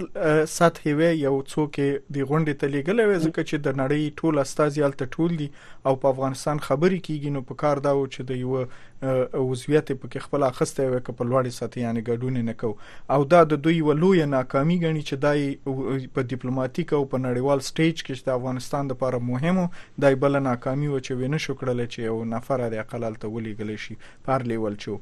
سطح 0.57 0.85
وي 0.99 1.09
یو 1.21 1.33
څوک 1.51 1.81
دی 2.15 2.23
غونډه 2.31 2.55
ته 2.61 2.75
لګلې 2.75 3.07
وي 3.09 3.19
ځکه 3.27 3.45
چې 3.49 3.57
د 3.67 3.79
نړۍ 3.81 4.03
ټول 4.21 4.39
استازي 4.45 4.83
الته 4.89 5.07
ټول 5.17 5.37
دي 5.41 5.49
او 5.87 5.97
په 6.05 6.11
افغانستان 6.15 6.63
خبري 6.69 7.01
کیږي 7.07 7.31
نو 7.39 7.43
په 7.49 7.55
کار 7.63 7.83
دا 7.87 7.95
و 7.97 8.07
چې 8.15 8.21
د 8.31 8.41
یو 8.45 8.63
عضویت 9.03 9.91
پکې 10.01 10.19
خپل 10.25 10.43
اخسته 10.47 10.85
وي 10.91 11.01
که 11.07 11.13
په 11.17 11.25
لوړې 11.31 11.55
سطح 11.57 11.81
یعنی 11.81 12.03
ګډون 12.09 12.39
نه 12.49 12.53
کو 12.61 12.69
او 13.17 13.25
دا 13.33 13.41
د 13.53 13.59
دوی 13.67 13.81
ولوی 13.89 14.25
ناکامي 14.35 14.77
غني 14.85 15.03
چې 15.03 15.17
دای 15.25 15.43
په 15.67 16.23
ډیپلوماټیک 16.31 16.95
او 16.99 17.03
په 17.15 17.21
نړیوال 17.25 17.61
سټیج 17.67 18.05
کې 18.07 18.29
د 18.29 18.39
افغانستان 18.41 18.89
لپاره 18.93 19.21
مهمه 19.31 19.65
دای 20.05 20.17
بل 20.23 20.41
ناکامي 20.47 20.89
و 20.89 21.01
چې 21.01 21.21
وینه 21.23 21.41
شو 21.47 21.57
کړل 21.63 21.83
چې 21.89 22.09
یو 22.11 22.17
نفر 22.33 22.65
د 22.77 22.81
اقلال 22.85 23.19
ته 23.25 23.33
ولېګل 23.35 23.83
شي 23.85 23.99
پر 24.31 24.47
لیول 24.55 24.79
چو 24.87 24.97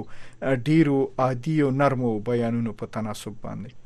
ډیرو 0.72 1.00
عادي 1.28 1.56
او 1.70 1.72
نرمو 1.84 2.12
بیانونو 2.32 2.76
په 2.84 2.92
تناسب 2.98 3.40
باندې 3.48 3.80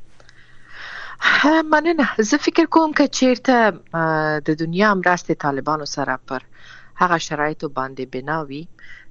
مننه 1.72 2.06
زه 2.28 2.36
فکر 2.46 2.66
کوم 2.74 2.90
چې 2.96 3.04
چیرته 3.18 3.56
د 4.46 4.48
دنیا 4.62 4.88
مرسته 5.00 5.32
طالبانو 5.46 5.86
سره 5.96 6.14
پر 6.28 6.40
هغه 7.00 7.16
شرایطو 7.28 7.68
باندې 7.78 8.04
بناوي 8.12 8.62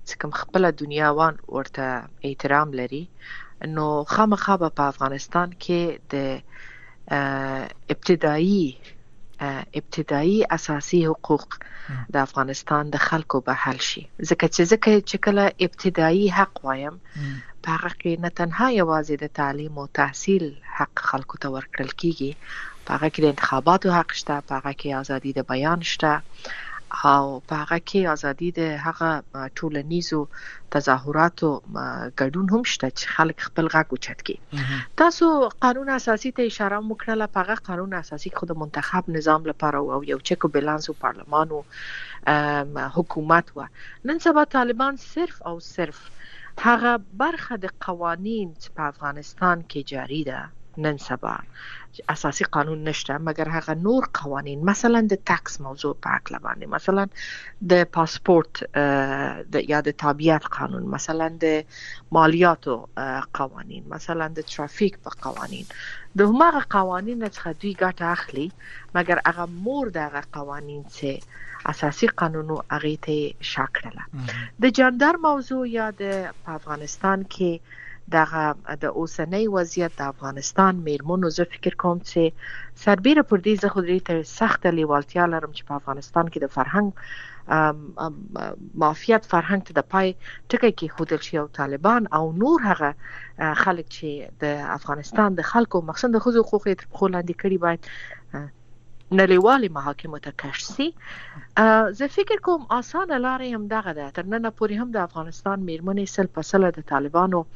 چې 0.07 0.13
کوم 0.21 0.31
خپل 0.41 0.63
دنیا 0.83 1.07
وان 1.17 1.33
ورته 1.55 1.83
احترام 2.29 2.69
لري 2.79 3.03
نو 3.75 3.85
خامخا 4.13 4.53
په 4.75 4.83
افغانستان 4.93 5.49
کې 5.63 5.81
د 6.11 6.15
ابتدایي 7.95 8.63
ابتدایي 9.73 10.45
اساسي 10.55 11.01
حقوق 11.07 11.49
د 12.09 12.15
افغانستان 12.27 12.83
د 12.89 12.95
خلکو 13.07 13.37
به 13.49 13.53
حل 13.63 13.79
شي 13.89 14.01
ځکه 14.29 14.45
چې 14.55 14.61
ځکه 14.71 14.89
چې 15.09 15.17
کله 15.25 15.43
ابتدایي 15.67 16.27
حق 16.37 16.53
وایم 16.67 16.95
په 17.61 17.67
هغه 17.75 17.91
کې 18.01 18.11
نه 18.23 18.29
تنها 18.39 18.67
یوازې 18.81 19.15
د 19.23 19.33
تعلیم 19.39 19.73
او 19.81 19.85
تحصیل 20.01 20.45
حق 20.79 20.95
خلکو 21.09 21.35
ته 21.43 21.47
ورکړل 21.55 21.91
کیږي 22.01 22.31
په 22.85 22.89
هغه 22.95 23.07
کې 23.13 23.19
د 23.21 23.27
انتخاباتو 23.33 23.93
حق 23.97 24.09
شته 24.21 24.35
په 24.47 24.51
هغه 24.59 24.73
کې 24.79 24.89
ازادي 25.01 25.31
د 25.37 25.47
بیان 25.53 25.79
شته 25.93 26.13
او 27.05 27.41
په 27.47 27.55
هغه 27.61 27.77
کې 27.89 27.99
ازادي 28.15 28.49
د 28.59 28.61
هغه 28.85 29.09
ټولنیزو 29.57 30.21
تظاهراتو 30.73 31.49
ګډون 32.19 32.45
هم 32.53 32.63
شته 32.73 32.87
چې 32.97 33.05
خلک 33.15 33.37
خپل 33.47 33.65
غږ 33.73 33.87
اوچت 33.91 34.19
کړي 34.25 34.37
تاسو 35.01 35.27
قانون 35.65 35.87
اساسي 35.99 36.29
ته 36.35 36.41
اشاره 36.51 36.79
وکړه 36.81 37.27
په 37.33 37.39
هغه 37.41 37.55
قانون 37.69 37.91
اساسي 38.01 38.29
خود 38.37 38.51
منتخب 38.63 39.03
نظام 39.17 39.41
لپاره 39.51 39.77
او 39.93 39.99
یو 40.11 40.19
چک 40.27 40.39
او 40.45 40.49
بیلانس 40.57 40.83
او 40.89 40.95
پارلمان 41.05 41.47
او 41.55 41.61
حکومت 42.97 43.45
و 43.55 43.59
نن 44.07 44.17
سبا 44.25 44.43
طالبان 44.57 44.93
صرف 45.13 45.35
او 45.49 45.55
صرف 45.75 45.97
هغه 46.67 46.91
برخه 47.23 47.53
د 47.63 47.77
قوانين 47.85 48.47
په 48.75 48.81
افغانستان 48.93 49.57
کې 49.69 49.81
جاری 49.93 50.23
ده 50.31 50.41
نن 50.77 50.97
سبا 50.97 51.39
اساسي 52.09 52.43
قانون 52.51 52.79
نشته 52.89 53.13
مګر 53.27 53.47
هغه 53.55 53.73
نور 53.85 54.03
قوانين 54.19 54.59
مثلا 54.71 54.99
د 55.11 55.19
ټاکس 55.29 55.53
موضوع 55.65 55.93
په 56.05 56.09
اړه 56.17 56.37
باندې 56.45 56.65
مثلا 56.75 57.03
د 57.71 57.87
پاسپورت 57.95 58.53
د 59.55 59.69
یا 59.71 59.79
د 59.87 59.95
تابعیت 60.03 60.43
قانون 60.57 60.83
مثلا 60.95 61.27
د 61.43 61.79
مالیاتو 62.17 62.75
قوانين 63.39 63.83
مثلا 63.95 64.25
د 64.41 64.47
ترافیک 64.51 64.93
په 65.07 65.11
قوانين 65.25 65.65
د 65.71 66.19
هغه 66.31 66.63
قوانين 66.77 67.21
څخه 67.35 67.49
دوی 67.61 67.73
ګټه 67.83 68.07
اخلي 68.17 68.47
مګر 68.95 69.17
هغه 69.27 69.45
مور 69.69 69.85
دغه 69.99 70.21
قوانين 70.37 70.83
څخه 70.97 71.15
اساسي 71.73 72.07
قانونو 72.21 72.55
هغه 72.75 72.93
ته 73.09 73.19
شاکړه 73.51 74.03
د 74.65 74.77
جندر 74.81 75.13
موضوع 75.27 75.63
یا 75.79 75.87
د 76.05 76.15
افغانستان 76.59 77.19
کې 77.35 77.51
دغه 78.15 78.55
د 78.81 78.85
اوسنۍ 78.99 79.45
وضعیت 79.55 79.91
د 79.99 80.01
افغانستان 80.13 80.73
میرمنو 80.87 81.27
زه 81.37 81.43
فکر 81.53 81.73
کوم 81.83 81.97
چې 82.09 82.21
سربیره 82.83 83.23
پر 83.31 83.37
دې 83.47 83.55
زه 83.63 83.67
خو 83.73 83.81
ته 84.09 84.15
سخت 84.37 84.61
لیوالتیا 84.79 85.23
لرم 85.33 85.51
چې 85.57 85.63
په 85.71 85.77
افغانستان 85.81 86.25
کې 86.27 86.39
د 86.41 86.47
فرهنګ 86.57 86.87
مافیات 88.83 89.23
فرهنګ 89.33 89.61
ته 89.69 89.73
د 89.79 89.81
پای 89.95 90.07
ټکی 90.51 90.71
کې 90.77 90.95
خودل 90.99 91.21
شي 91.27 91.35
او 91.41 91.47
طالبان 91.61 92.01
او 92.19 92.23
نور 92.45 92.57
هغه 92.69 92.91
خلک 93.63 93.85
چې 93.97 94.09
د 94.45 94.63
افغانستان 94.77 95.29
د 95.41 95.49
خلکو 95.51 95.81
مخصن 95.89 96.15
د 96.15 96.23
خو 96.27 96.33
حقوق 96.37 96.69
تر 96.69 96.87
خو 96.97 97.13
لاندې 97.15 97.35
کړي 97.41 97.57
باید 97.65 97.81
نړیوالې 99.15 99.69
محاکمو 99.79 100.17
ته 100.23 100.31
کشسي 100.43 100.87
زه 101.99 102.05
فکر 102.15 102.37
کوم 102.47 102.61
اسانه 102.79 103.17
لارې 103.27 103.49
هم 103.57 103.63
دغه 103.77 103.91
ده 103.99 104.05
تر 104.17 104.25
نن 104.33 104.43
پورې 104.49 104.75
هم 104.81 104.89
د 104.97 104.99
افغانستان 105.09 105.57
میرمنې 105.69 106.05
سل 106.15 106.27
په 106.39 106.43
سل 106.53 106.61
د 106.79 106.81
طالبانو 106.95 107.39
آ, 107.45 107.47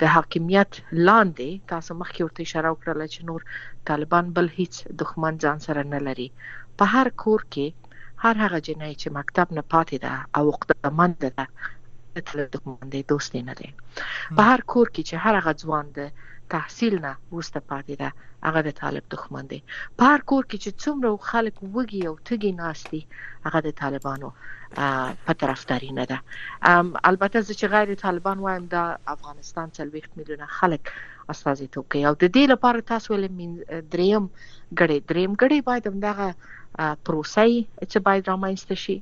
د 0.00 0.02
حاکمیت 0.14 0.70
لاندې 1.08 1.48
تاسو 1.72 1.90
مخکې 2.00 2.20
ورته 2.22 2.40
اشاره 2.46 2.68
وکړه 2.70 3.06
چې 3.14 3.20
نور 3.28 3.40
طالبان 3.88 4.24
بل 4.36 4.46
هیڅ 4.58 4.74
دښمن 5.00 5.34
ځان 5.44 5.58
سره 5.66 5.80
نه 5.94 6.00
لري 6.06 6.28
په 6.78 6.84
هر 6.94 7.06
کور 7.22 7.40
کې 7.52 7.66
هر 8.24 8.34
هغه 8.44 8.58
جنای 8.68 8.92
چې 9.00 9.08
مکتب 9.18 9.46
نه 9.56 9.62
پاتې 9.72 9.96
ده 10.04 10.12
او 10.36 10.42
وقتمند 10.50 11.14
ده 11.22 11.30
تل 12.28 12.38
دښمن 12.54 12.86
دی 12.94 13.02
دوست 13.10 13.30
نه 13.50 13.54
دی 13.60 13.70
په 14.36 14.42
هر 14.50 14.60
کور 14.72 14.86
کې 14.94 15.02
چې 15.08 15.14
هر 15.24 15.34
هغه 15.40 15.52
ځوان 15.62 15.86
ده 15.96 16.06
تحصیل 16.50 16.94
نه 16.98 17.12
ورسته 17.32 17.60
پاتې 17.70 17.94
ده 18.00 18.12
هغه 18.46 18.60
د 18.66 18.70
طالب 18.80 19.04
دښمن 19.14 19.44
دی 19.52 19.58
پار 20.02 20.18
کور 20.30 20.42
کې 20.50 20.58
چې 20.64 20.70
څومره 20.82 21.08
خلک 21.30 21.54
وږي 21.76 22.02
او 22.10 22.14
تګي 22.30 22.52
ناشتي 22.62 23.00
هغه 23.46 23.60
د 23.66 23.70
طالبانو 23.82 24.28
په 25.26 25.32
طرفداري 25.42 25.90
نه 25.98 26.04
ده 26.10 26.18
البته 27.10 27.36
چې 27.58 27.66
غیر 27.74 27.90
طالبان 28.04 28.38
وایم 28.46 28.64
دا 28.76 28.84
افغانستان 29.14 29.66
څلويخت 29.78 30.12
میلیونه 30.20 30.46
خلک 30.58 30.82
استازي 31.32 31.66
توکي 31.78 32.02
او 32.10 32.14
د 32.22 32.24
دې 32.34 32.44
لپاره 32.52 32.88
تاسو 32.92 33.08
ولې 33.12 33.36
دریم 33.94 34.24
غړي 34.78 34.98
دریم 35.12 35.32
غړي 35.42 35.58
باید 35.70 35.84
همدغه 35.90 36.28
پروسې 37.06 37.48
چې 37.92 37.98
باید 38.06 38.24
رامنځته 38.32 38.74
شي 38.84 38.98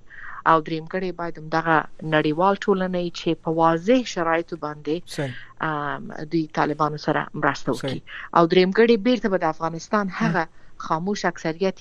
او 0.52 0.58
دریم 0.66 0.84
کړي 0.92 1.10
باید 1.20 1.36
دغه 1.56 1.76
نړیوال 2.14 2.54
ټولنې 2.64 3.06
چې 3.18 3.30
په 3.42 3.50
واضح 3.60 4.00
شرایطو 4.14 4.56
باندې 4.64 4.94
د 6.34 6.34
طالبانو 6.58 6.98
سره 7.06 7.20
مرسته 7.40 7.68
وکړي 7.72 8.00
او 8.36 8.42
دریم 8.52 8.70
کړي 8.78 8.94
بیرته 9.06 9.26
په 9.34 9.38
افغانستان 9.54 10.06
هغه 10.20 10.42
خاموش 10.86 11.20
اکثریت 11.32 11.78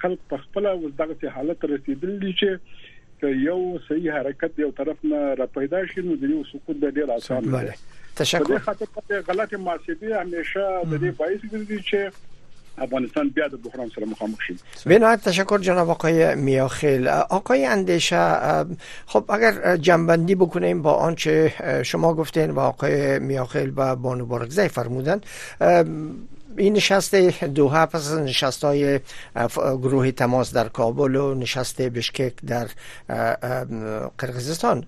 خلک 0.00 0.24
په 0.32 0.42
خپل 0.46 0.68
او 0.72 0.80
دغه 1.02 1.34
حالت 1.36 1.64
رسیدل 1.74 2.12
دي 2.24 2.32
چې 2.42 3.38
یو 3.44 3.56
صحیح 3.86 4.18
حرکت 4.18 4.60
یو 4.64 4.70
طرف 4.82 5.06
نه 5.14 5.22
را 5.42 5.48
پیدا 5.60 5.82
شي 5.94 6.06
نو 6.10 6.18
د 6.24 6.34
یو 6.36 6.42
سقوط 6.54 6.84
د 6.84 6.94
ډیر 7.00 7.14
آسان 7.16 7.50
دی 7.54 7.62
تشکر 8.22 8.62
په 8.66 8.74
دې 8.74 8.98
خاطر 8.98 9.30
غلطه 9.30 9.64
محاسبه 9.66 10.20
همیشه 10.24 10.76
د 10.84 10.92
دې 10.92 11.16
باعث 11.20 11.50
ګرځي 11.50 11.90
چې 11.90 12.28
افغانستان 12.78 13.28
بیا 13.28 13.46
د 13.48 13.54
بحران 13.62 13.88
سره 13.94 14.06
مخامخ 14.12 14.38
شي 14.46 14.56
تشکر 15.24 15.58
جناب 15.68 15.90
آقای 15.90 16.34
میاخیل 16.34 17.08
آقای 17.08 17.64
اندیشه 17.66 18.36
خب 19.06 19.30
اگر 19.30 19.76
جنبندی 19.76 20.34
بکنیم 20.34 20.82
با 20.82 20.92
آنچه 20.94 21.52
شما 21.86 22.14
گفتین 22.14 22.50
و 22.50 22.60
آقای 22.60 23.18
میاخیل 23.18 23.72
و 23.76 23.96
بانو 23.96 24.26
بارکزی 24.26 24.68
فرمودن 24.68 25.20
این 26.58 26.72
نشست 26.72 27.14
دوها 27.44 27.86
پس 27.86 27.94
از 27.94 28.18
نشست 28.20 28.64
های 28.64 29.00
گروه 29.62 30.10
تماس 30.10 30.52
در 30.54 30.68
کابل 30.68 31.16
و 31.16 31.34
نشست 31.34 31.82
بشکک 31.82 32.34
در 32.46 32.66
قرقزستان 34.18 34.84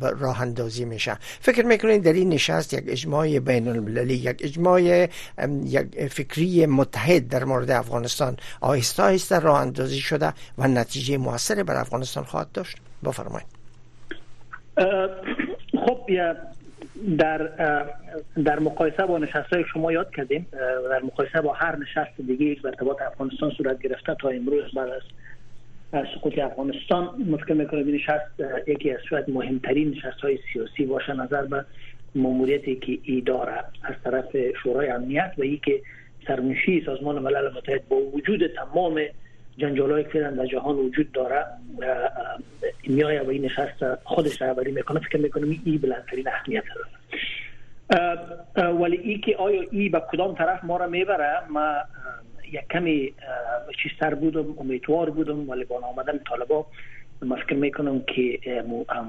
راه 0.00 0.40
اندازی 0.40 0.84
میشه 0.84 1.18
فکر 1.20 1.66
میکنین 1.66 2.00
در 2.00 2.12
این 2.12 2.28
نشست 2.28 2.74
یک 2.74 2.84
اجماع 2.88 3.38
بین 3.38 3.68
المللی 3.68 4.14
یک 4.14 4.36
اجماع 4.40 4.82
یک 4.82 6.06
فکری 6.10 6.66
متحد 6.66 7.28
در 7.28 7.44
مورد 7.44 7.70
افغانستان 7.70 8.36
آهسته 8.60 9.02
آهسته 9.02 9.38
راه 9.38 9.60
اندازی 9.60 10.00
شده 10.00 10.32
و 10.58 10.68
نتیجه 10.68 11.18
موثر 11.18 11.62
بر 11.62 11.76
افغانستان 11.80 12.24
خواهد 12.24 12.52
داشت 12.52 12.76
بفرمایید 13.04 13.46
خب 15.86 16.06
در 17.18 17.38
در 18.44 18.58
مقایسه 18.58 19.06
با 19.06 19.18
نشستایی 19.18 19.64
که 19.64 19.68
شما 19.74 19.92
یاد 19.92 20.14
کردیم 20.14 20.46
در 20.90 21.02
مقایسه 21.02 21.40
با 21.40 21.52
هر 21.52 21.76
نشست 21.76 22.10
دیگه 22.26 22.54
که 22.54 22.66
ارتباط 22.66 23.02
افغانستان 23.02 23.50
صورت 23.50 23.78
گرفته 23.82 24.16
تا 24.20 24.28
امروز 24.28 24.72
بعد 24.74 24.88
از 24.88 25.02
سقوط 26.14 26.38
افغانستان 26.38 27.08
ممکن 27.26 27.54
میکنه 27.54 27.80
این 27.80 27.94
نشست 27.94 28.24
یکی 28.66 28.90
از 28.90 28.98
شاید 29.10 29.24
مهمترین 29.30 29.90
نشست 29.90 30.20
های 30.20 30.38
سیاسی 30.52 30.86
باشه 30.86 31.12
نظر 31.12 31.44
به 31.44 31.64
ماموریتی 32.14 32.76
که 32.76 32.98
ای 33.02 33.20
داره 33.20 33.58
از 33.82 33.94
طرف 34.04 34.36
شورای 34.62 34.88
امنیت 34.88 35.32
و 35.38 35.42
ای 35.42 35.56
که 35.64 35.82
سرنشی 36.26 36.82
سازمان 36.86 37.18
ملل 37.18 37.50
متحد 37.56 37.88
با 37.88 37.96
وجود 37.96 38.46
تمام 38.46 39.00
جنجال 39.58 39.90
های 39.92 40.04
که 40.04 40.20
در 40.20 40.46
جهان 40.46 40.74
وجود 40.76 41.12
داره 41.12 41.44
میای 42.86 43.18
و 43.18 43.28
این 43.30 43.44
نشست 43.44 43.78
خودش 44.04 44.42
رهبری 44.42 44.72
میکنه 44.72 45.00
فکر 45.00 45.18
میکنم 45.18 45.56
این 45.64 45.78
بلندترین 45.78 46.28
اهمیت 46.28 46.62
داره 48.54 48.72
ولی 48.72 48.96
ای 48.96 49.18
که 49.18 49.36
آیا 49.36 49.62
ای 49.70 49.88
به 49.88 50.02
کدام 50.12 50.34
طرف 50.34 50.64
ما 50.64 50.76
را 50.76 50.86
میبره 50.88 51.48
ما 51.50 51.72
یک 52.52 52.60
کمی 52.72 53.14
چیزتر 53.82 54.14
بودم 54.14 54.58
امیدوار 54.58 55.10
بودم 55.10 55.50
ولی 55.50 55.64
با 55.64 55.80
آمدن 55.86 56.18
طالبا 56.18 56.66
مفکر 57.22 57.46
فکر 57.46 57.54
میکنم 57.54 58.00
که 58.06 58.22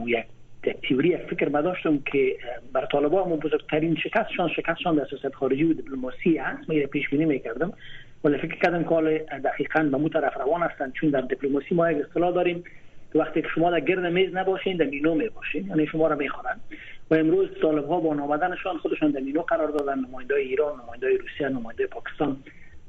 یک 0.07 0.25
یک 0.67 1.17
فکر 1.17 1.45
داشتم 1.61 1.99
که 2.13 2.35
بر 2.73 2.85
طالبا 2.85 3.23
بزرگترین 3.23 3.95
شکستشان 3.95 4.49
شکستشان 4.49 4.95
در 4.95 5.05
سیاست 5.09 5.35
خارجی 5.35 5.63
و 5.63 5.73
دیپلماسی 5.73 6.37
است 6.39 6.69
میره 6.69 6.85
پیش 6.87 7.09
بینی 7.09 7.25
میکردم 7.25 7.73
ولی 8.23 8.37
فکر 8.37 8.55
کردم 8.55 8.83
که 8.83 8.89
حالا 8.89 9.17
دقیقا 9.43 9.83
به 9.83 9.97
مو 9.97 10.09
طرف 10.09 10.37
روان 10.37 10.61
هستند 10.63 10.93
چون 10.93 11.09
در 11.09 11.21
دیپلماسی 11.21 11.75
ما 11.75 11.91
یک 11.91 11.97
اصطلاح 12.07 12.31
داریم 12.33 12.63
که 13.13 13.19
وقتی 13.19 13.41
که 13.41 13.47
شما 13.55 13.71
در 13.71 13.79
گرد 13.79 14.05
میز 14.05 14.35
نباشین 14.35 14.77
در 14.77 14.85
مینو 14.85 15.15
میباشین 15.15 15.67
یعنی 15.67 15.87
شما 15.87 16.07
را 16.07 16.15
میخوانند 16.15 16.61
و 17.11 17.15
امروز 17.15 17.49
طالب 17.61 17.87
ها 17.87 17.99
با 17.99 18.09
آمدنشان 18.09 18.77
خودشان 18.77 19.11
در 19.11 19.19
مینو 19.21 19.41
قرار 19.41 19.67
دادن 19.67 19.99
نماینده 19.99 20.35
ایران 20.35 20.73
نماینده 20.83 21.07
روسیه 21.17 21.49
نماینده 21.49 21.87
پاکستان 21.87 22.37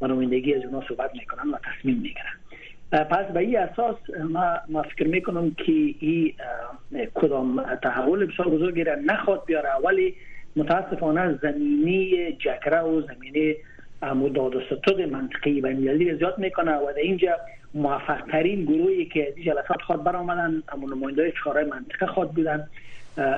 و 0.00 0.06
نمایندگی 0.06 0.54
از 0.54 0.64
اونا 0.64 0.82
صحبت 0.88 1.10
میکنن 1.14 1.48
و 1.50 1.56
تصمیم 1.64 1.96
میگیرن 1.96 2.34
پس 3.04 3.32
به 3.32 3.40
این 3.40 3.58
اساس 3.58 3.96
ما, 4.30 4.52
ما 4.68 4.82
فکر 4.82 5.08
میکنم 5.08 5.50
که 5.54 5.72
این 6.00 6.34
کدام 7.14 7.64
تحول 7.82 8.26
بسیار 8.26 8.48
بزرگی 8.48 8.84
را 8.84 8.96
نخواد 9.06 9.42
بیاره 9.46 9.68
ولی 9.84 10.14
متاسفانه 10.56 11.38
زمینی 11.42 12.32
جکره 12.32 12.80
و 12.80 13.00
زمینه 13.02 13.54
مداد 14.02 14.56
و 14.56 14.58
منطقی 15.10 15.60
و 15.60 15.66
را 16.10 16.16
زیاد 16.16 16.38
میکنه 16.38 16.72
و 16.76 16.92
در 16.92 16.98
اینجا 17.02 17.36
موفق 17.74 18.20
ترین 18.26 18.64
گروهی 18.64 19.04
که 19.06 19.28
از 19.28 19.34
جلسات 19.44 19.82
خود 19.86 20.04
برآمدن 20.04 20.62
اما 20.72 20.86
نماینده 20.96 21.22
های 21.22 21.32
چهاره 21.32 21.64
منطقه 21.64 22.06
خود 22.06 22.32
بودن 22.32 22.68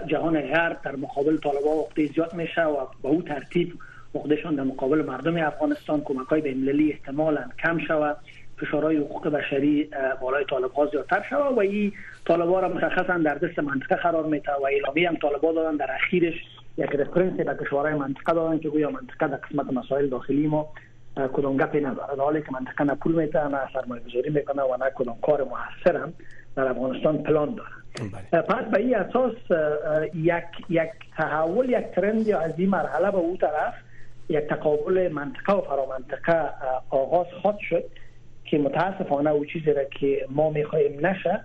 جهان 0.07 0.41
غرب 0.41 0.83
در 0.83 0.97
مقابل 0.97 1.37
طالبا 1.37 1.69
وقتی 1.71 2.07
زیاد 2.07 2.35
میشه 2.35 2.63
و 2.65 2.77
به 3.03 3.09
او 3.09 3.23
ترتیب 3.23 3.73
وقتشان 4.15 4.55
در 4.55 4.63
مقابل 4.65 5.05
مردم 5.05 5.37
افغانستان 5.37 6.01
کمک 6.01 6.27
های 6.27 6.41
به 6.41 6.51
احتمالا 6.93 7.43
کم 7.63 7.79
شود 7.79 8.17
فشارهای 8.61 8.97
حقوق 8.97 9.29
بشری 9.29 9.91
بالای 10.23 10.45
طالب 10.45 10.73
ها 10.73 10.87
زیادتر 10.87 11.25
شود 11.31 11.57
و 11.57 11.61
این 11.61 11.93
طالب 12.25 12.49
ها 12.49 12.61
را 12.61 12.69
مشخصا 12.69 13.19
در 13.19 13.35
دست 13.35 13.59
منطقه 13.59 13.95
قرار 13.97 14.27
میته 14.27 14.53
و 14.53 14.65
اعلامیه 14.67 15.09
هم 15.09 15.17
طالب 15.17 15.79
در 15.79 15.95
اخیرش 15.95 16.35
یک 16.79 16.91
رفرنس 16.91 17.33
به 17.41 17.65
کشورهای 17.65 17.95
منطقه 17.95 18.33
دادن 18.33 18.59
که 18.59 18.69
گویا 18.69 18.91
منطقه 18.91 19.27
در 19.27 19.37
قسمت 19.37 19.73
مسائل 19.73 20.07
داخلی 20.09 20.47
ما 20.47 20.67
کدام 21.33 21.57
گپی 21.57 21.81
نداره 21.81 22.17
در 22.17 22.23
حالی 22.25 22.43
که 22.43 22.49
منطقه 22.53 22.85
نه 22.85 22.95
پول 22.95 23.13
میته 23.15 23.49
نه 23.49 23.59
سرمایه 23.75 24.03
گذاری 24.03 24.31
و 24.31 24.85
نه 24.85 24.91
کدام 24.95 25.17
کار 25.23 25.45
موثر 25.45 26.09
در 26.57 26.69
افغانستان 26.69 27.19
پلان 27.19 27.55
داره 27.55 27.69
بله. 28.33 28.41
پس 28.43 28.65
به 28.65 28.79
این 28.81 28.97
اساس 28.97 29.33
یک 30.15 30.45
یک 30.71 30.91
تحول 31.17 31.71
یک 31.71 31.85
ترند 31.95 32.31
از 32.31 32.53
این 32.57 32.69
مرحله 32.69 33.11
به 33.11 33.19
او 33.19 33.37
طرف 33.41 33.75
یک 34.29 34.45
تقابل 34.45 35.13
منطقه 35.13 35.53
و 35.53 35.61
فرامنطقه 35.61 36.39
آغاز 36.91 37.27
خود 37.43 37.59
شد 37.69 37.85
که 38.51 38.59
متاسفانه 38.59 39.31
او 39.31 39.45
چیزی 39.45 39.73
را 39.73 39.85
که 39.85 40.27
ما 40.31 40.51
میخواهیم 40.51 41.07
نشه 41.07 41.41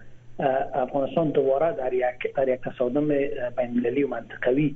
افغانستان 0.74 1.30
دوباره 1.30 1.74
در 1.76 1.94
یک, 1.94 2.34
در 2.36 2.56
تصادم 2.56 3.08
بین 3.58 4.04
و 4.04 4.08
منطقوی 4.08 4.76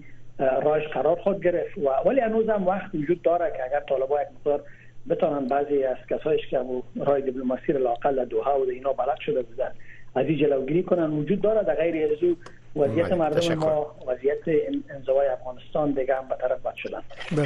راج 0.63 0.87
قرار 0.87 1.15
خود 1.15 1.43
گرفت 1.43 1.77
و 1.77 2.09
ولی 2.09 2.19
هنوز 2.19 2.49
هم 2.49 2.67
وقت 2.67 2.95
وجود 2.95 3.21
داره 3.21 3.51
که 3.57 3.63
اگر 3.63 3.79
طالبان 3.79 4.21
یک 4.21 4.27
مقدار 4.39 4.61
بتانن 5.09 5.47
بعضی 5.47 5.83
از 5.83 5.97
کسایش 6.09 6.41
که 6.47 6.59
رای 6.95 7.21
دیپلماسی 7.21 7.73
را 7.73 7.79
لاقل 7.79 8.25
دوها 8.25 8.59
و 8.65 8.69
اینا 8.69 8.93
بلد 8.93 9.19
شده 9.25 9.41
بودن 9.41 9.71
از 10.15 10.25
این 10.25 10.37
جلوگیری 10.37 10.83
کنن 10.83 11.09
وجود 11.11 11.41
دارد 11.41 11.75
غیر 11.77 12.11
از 12.11 12.35
وضعیت 12.75 13.11
مردم 13.11 13.37
تشکر. 13.39 13.55
ما 13.55 13.95
وضعیت 14.07 14.61
انزوای 14.95 15.27
افغانستان 15.27 15.91
دیگه 15.91 16.15
هم 16.15 16.27
به 16.29 16.35
طرف 16.35 16.65
بد 16.65 16.75
شدن 16.75 16.99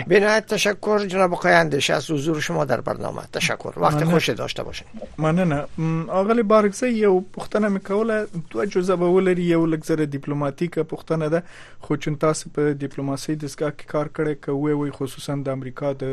به 0.08 0.20
نهایت 0.20 0.46
تشکر 0.46 1.02
جناب 1.08 1.34
آقای 1.34 1.54
اندیشه 1.54 1.94
از 1.94 2.12
حضور 2.12 2.40
شما 2.42 2.66
در 2.66 2.82
برنامه 2.82 3.22
تشکر 3.34 3.74
وقت 3.78 4.04
خوش 4.04 4.30
داشته 4.30 4.64
باشین 4.64 4.88
مننه 5.18 5.64
آقل 6.08 6.42
بارکسه 6.42 6.92
یو 6.92 7.20
پختنه 7.34 7.68
میکوله 7.70 8.26
دو 8.50 8.66
جزه 8.66 8.96
به 8.96 9.06
ولري 9.06 9.42
یو 9.42 9.76
لګزره 9.76 10.08
ډیپلوماټیک 10.12 10.80
پختنه 10.80 11.30
ده 11.30 11.44
خو 11.80 11.96
چون 11.96 12.16
تاسو 12.16 12.50
په 12.50 12.74
ډیپلوماسي 12.74 13.36
دسکا 13.36 13.70
کې 13.72 13.86
کار 13.88 14.10
کړی 14.18 14.46
کوي 14.46 14.74
وي 14.74 14.92
خصوصا 14.92 15.36
د 15.36 15.50
امریکا 15.50 15.94
د 15.94 16.04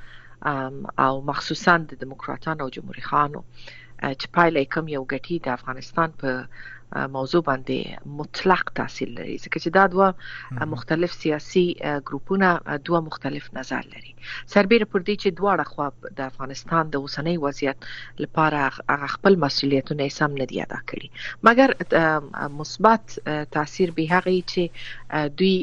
او 1.04 1.14
مخصوصا 1.30 1.74
د 1.90 1.92
دیموکراتانو 2.02 2.60
او 2.64 2.72
جمهوریت 2.76 3.06
خانو 3.10 3.40
چې 4.20 4.26
پایله 4.36 4.60
کوم 4.74 4.86
یو 4.96 5.02
غټي 5.12 5.36
د 5.40 5.46
افغانستان 5.58 6.08
په 6.20 6.30
موضوع 6.96 7.42
باندې 7.42 7.98
مطلق 8.06 8.70
تاثیر 8.74 9.08
لري 9.18 9.34
ځکه 9.44 9.58
چې 9.62 9.68
دا 9.76 9.84
دوه 9.92 10.08
مختلف 10.74 11.10
سیاسي 11.22 11.64
ګروپونه 12.08 12.48
دوه 12.88 13.00
مختلف 13.08 13.44
نظر 13.58 13.84
لري 13.92 14.12
سربیره 14.46 14.84
پر 14.92 15.00
دې 15.08 15.16
چې 15.22 15.28
دواړه 15.38 15.64
خوا 15.70 15.88
د 16.20 16.20
افغانستان 16.30 16.90
د 16.94 17.04
اوسنۍ 17.04 17.36
وضعیت 17.46 17.78
لپاره 18.22 18.58
هغه 18.92 19.06
خپل 19.14 19.34
مسولیتونه 19.44 20.08
سم 20.14 20.32
نه 20.40 20.44
دی 20.54 20.60
ادا 20.64 20.78
کړی 20.90 21.08
مګر 21.50 22.58
مثبت 22.62 23.02
تاثیر 23.58 23.90
به 24.00 24.08
هغه 24.18 24.34
چې 24.54 25.30
دوی 25.38 25.56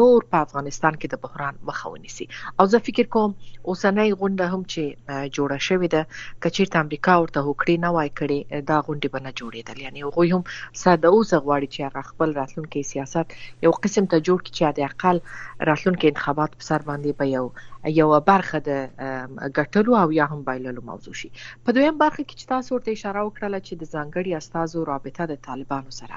نور 0.00 0.26
په 0.36 0.48
افغانستان 0.48 0.94
کې 0.94 1.08
د 1.14 1.22
بحران 1.24 1.56
مخاوني 1.72 2.08
سي 2.16 2.28
او 2.60 2.66
زه 2.74 2.78
فکر 2.90 3.10
کوم 3.18 3.34
اوسنۍ 3.48 4.20
غونډه 4.20 4.52
هم 4.56 4.68
چې 4.74 5.32
جوړه 5.38 5.68
شوې 5.68 5.88
ده 5.94 6.06
کچیر 6.44 6.68
امریکا 6.84 7.16
ورته 7.18 7.40
هوکړې 7.46 7.82
نه 7.86 7.90
وای 7.98 8.10
کړې 8.20 8.64
دا 8.70 8.78
غونډه 8.86 9.18
بنه 9.18 9.30
جوړېدل 9.40 9.82
یعنی 9.86 10.02
هغه 10.08 10.28
هم 10.36 10.41
هم 10.42 10.50
ساده 10.78 11.08
اوسه 11.14 11.36
غواړي 11.46 11.68
چې 11.74 11.80
هغه 11.88 12.02
خپل 12.10 12.28
راتلونکي 12.40 12.82
سیاست 12.92 13.26
یو 13.64 13.72
قسم 13.84 14.04
ته 14.12 14.16
جوړ 14.26 14.38
کړي 14.44 14.52
چې 14.58 14.62
د 14.78 14.80
اقل 14.90 15.16
راتلونکي 15.70 16.06
انتخابات 16.10 16.50
په 16.58 16.64
سر 16.70 16.80
باندې 16.88 17.10
به 17.18 17.24
یو 17.36 17.46
یو 18.00 18.08
برخه 18.30 18.58
د 18.68 18.70
ګټلو 19.58 19.92
او 20.02 20.08
یا 20.20 20.26
هم 20.32 20.40
بایللو 20.48 20.82
موضوع 20.90 21.14
شي 21.20 21.28
په 21.64 21.68
دویم 21.76 21.96
برخه 22.04 22.22
کې 22.28 22.34
چې 22.40 22.46
تاسو 22.54 22.68
ورته 22.74 22.90
اشاره 22.96 23.20
وکړه 23.24 23.58
چې 23.66 23.72
د 23.80 23.84
ځانګړي 23.94 24.30
استادو 24.40 24.88
رابطه 24.92 25.22
د 25.30 25.34
طالبانو 25.48 25.90
سره 26.00 26.16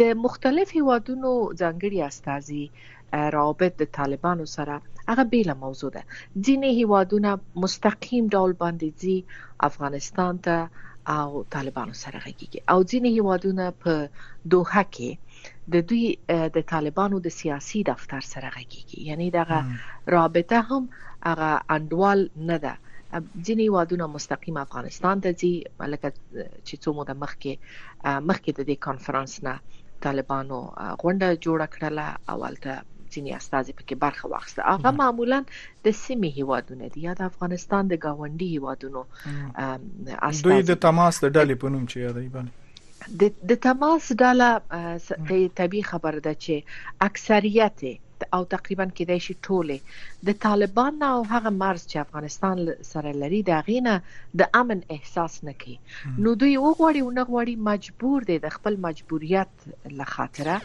د 0.00 0.02
مختلف 0.24 0.68
هوادونو 0.80 1.30
ځانګړي 1.62 1.98
استاذي 2.10 2.64
رابط 3.38 3.72
د 3.78 3.84
طالبانو 3.98 4.44
سره 4.56 4.74
هغه 5.10 5.24
بیله 5.32 5.54
موضوع 5.64 5.90
ده 5.96 6.02
ځینې 6.46 6.68
هیوادونه 6.80 7.30
مستقیم 7.64 8.24
ډول 8.34 8.52
باندې 8.62 8.88
ځي 9.00 9.16
افغانستان 9.68 10.34
ته 10.46 10.56
او 11.08 11.44
طالبانو 11.56 11.94
سره 12.02 12.18
غږیږي 12.24 12.60
او 12.72 12.78
ځینې 12.90 13.08
هیوادونه 13.16 13.64
په 13.82 13.92
دوحه 14.52 14.84
کې 14.94 15.10
د 15.72 15.84
دوی 15.88 16.04
د 16.56 16.58
طالبانو 16.72 17.16
د 17.26 17.28
سیاسي 17.40 17.80
دفتر 17.90 18.20
سره 18.32 18.48
غږیږي 18.56 18.98
یعنی 19.08 19.28
دغه 19.38 19.58
رابطه 20.16 20.58
هم 20.70 20.82
هغه 21.28 21.50
انډوال 21.74 22.20
نه 22.50 22.58
ده 22.64 22.74
ځینې 23.46 23.66
وادونه 23.76 24.04
مستقیم 24.16 24.56
افغانستان 24.66 25.16
ته 25.24 25.30
ځي 25.40 25.52
لکه 25.92 26.08
چې 26.66 26.74
څو 26.82 26.88
مو 26.96 27.02
د 27.10 27.12
مخکې 27.22 27.52
مخکې 28.28 28.50
د 28.58 28.60
دې 28.68 28.76
کانفرنس 28.86 29.32
نه 29.46 29.54
طالبانو 30.06 30.58
غونډه 31.02 31.28
جوړ 31.46 31.58
کړله 31.74 32.06
اولته 32.34 32.72
ځینی 33.16 33.32
استاذ 33.40 33.66
پکې 33.78 33.94
برخه 34.04 34.24
واخسته 34.34 34.60
هغه 34.76 34.90
معمولا 35.00 35.38
د 35.84 35.86
سیمې 36.04 36.30
هیوادونه 36.38 36.84
دي 36.92 37.00
یا 37.08 37.12
د 37.20 37.22
افغانستان 37.30 37.82
د 37.88 37.94
گاونډي 38.04 38.48
هیوادونو 38.56 39.00
استاذ 40.28 40.42
دوی 40.46 40.60
د 40.70 40.74
تماس 40.86 41.14
د 41.24 41.26
ډلې 41.36 41.54
په 41.62 41.66
نوم 41.72 41.84
چې 41.90 41.96
یادای 42.06 42.28
باندې 42.34 42.52
د 43.20 43.22
د 43.50 43.52
تماس 43.66 44.04
ډاله 44.20 44.48
طبي 45.58 45.82
خبره 45.90 46.18
ده 46.26 46.32
چې 46.44 46.54
اکثریت 47.08 47.78
او 48.34 48.44
تقریبا 48.52 48.86
کېدای 49.00 49.18
شي 49.24 49.34
ټوله 49.46 49.78
د 50.28 50.36
طالبان 50.44 50.94
او 51.12 51.18
هغه 51.32 51.50
مرز 51.62 51.82
چې 51.90 51.96
افغانستان 52.06 52.56
سره 52.92 53.10
لري 53.22 53.40
دا 53.50 53.58
غینه 53.68 53.94
د 54.42 54.52
امن 54.60 54.80
احساس 54.96 55.34
نکي 55.48 55.74
نو 56.22 56.30
دوی 56.40 56.54
وګوري 56.66 57.00
او 57.06 57.10
نغوري 57.18 57.56
مجبور 57.70 58.20
دي 58.30 58.36
د 58.44 58.54
خپل 58.56 58.74
مجبوریت 58.86 59.54
له 60.00 60.04
خاطره 60.14 60.56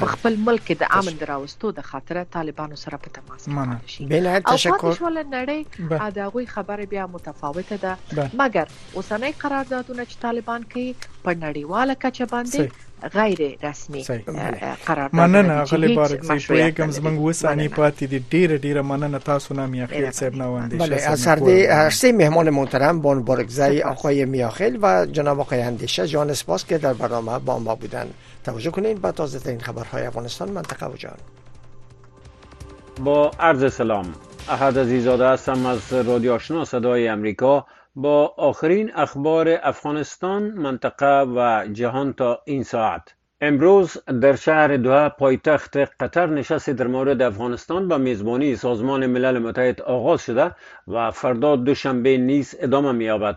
په 0.00 0.06
خپل 0.14 0.32
ملک 0.48 0.66
د 0.84 0.92
امن 1.00 1.14
دراوستو 1.22 1.66
د 1.80 1.88
خاطره 1.90 2.26
طالبانو 2.38 2.76
سره 2.84 2.96
په 3.06 3.14
تماس 3.18 3.48
کې 3.48 3.94
شي 3.96 4.08
بل 4.14 4.28
تشکر 4.50 4.94
او 4.94 4.98
شول 5.00 5.16
نړۍ 5.20 6.06
اداغوي 6.08 6.46
خبره 6.54 6.90
بیا 6.96 7.06
متفاوته 7.16 7.76
ده 7.84 7.94
مګر 8.14 8.66
اوسنۍ 8.66 9.32
قراردادونه 9.44 10.02
چې 10.10 10.16
طالبان 10.26 10.68
کوي 10.74 10.88
په 11.04 11.38
نړیواله 11.44 11.94
کچه 12.06 12.26
باندې 12.34 12.92
غیر 13.08 13.58
رسمي 13.62 14.04
بله. 14.26 14.60
قرار 14.86 15.10
مننه 15.12 15.64
غلی 15.64 15.96
بارک 15.96 16.22
زه 16.22 16.38
په 16.48 16.70
کوم 16.70 16.90
زمنګ 16.92 17.18
وسانی 17.20 17.68
پاتې 17.68 18.02
دي 18.10 18.22
ډیر 18.30 18.56
ډیر 18.58 18.82
مننه 18.82 19.18
تاسو 19.18 19.54
نه 19.54 19.66
میاخیل 19.66 20.10
صاحب 20.10 20.34
نه 20.34 20.44
وندې 20.54 20.74
بله 20.74 20.96
اثر 20.96 21.38
بله، 21.38 21.46
دی 21.46 21.90
سه 21.94 22.12
مهمان 22.12 22.50
محترم 22.50 23.00
بان 23.00 23.22
بارکزی 23.22 23.80
آقای 23.82 24.24
میاخیل 24.24 24.78
و 24.82 25.06
جناب 25.12 25.40
آقای 25.40 25.62
اندیشه 25.62 26.06
جان 26.06 26.32
سپاس 26.32 26.64
که 26.66 26.78
در 26.78 26.92
برنامه 26.92 27.38
با 27.38 27.58
ما 27.58 27.74
بودن 27.74 28.06
توجه 28.44 28.70
کنین 28.70 28.94
با 28.98 29.12
تازه 29.12 29.38
ترین 29.38 29.60
خبرهای 29.60 30.06
افغانستان 30.06 30.50
منطقه 30.50 30.86
و 30.86 30.96
جهان 30.96 31.16
با 33.04 33.30
عرض 33.40 33.74
سلام 33.74 34.04
احد 34.48 34.78
عزیزاده 34.78 35.26
هستم 35.28 35.66
از 35.66 35.92
رادیو 35.92 36.32
آشنا 36.32 36.64
صدای 36.64 37.08
امریکا 37.08 37.66
با 37.96 38.26
آخرین 38.36 38.90
اخبار 38.94 39.58
افغانستان 39.62 40.42
منطقه 40.42 41.18
و 41.24 41.64
جهان 41.72 42.12
تا 42.12 42.42
این 42.44 42.62
ساعت 42.62 43.14
امروز 43.40 43.98
در 44.22 44.36
شهر 44.36 44.76
دوها 44.76 45.08
پایتخت 45.08 45.76
قطر 45.76 46.26
نشست 46.26 46.70
در 46.70 46.86
مورد 46.86 47.22
افغانستان 47.22 47.88
با 47.88 47.98
میزبانی 47.98 48.56
سازمان 48.56 49.06
ملل 49.06 49.38
متحد 49.38 49.82
آغاز 49.82 50.24
شده 50.24 50.54
و 50.88 51.10
فردا 51.10 51.56
دوشنبه 51.56 52.18
نیز 52.18 52.54
ادامه 52.58 52.92
مییابد 52.92 53.36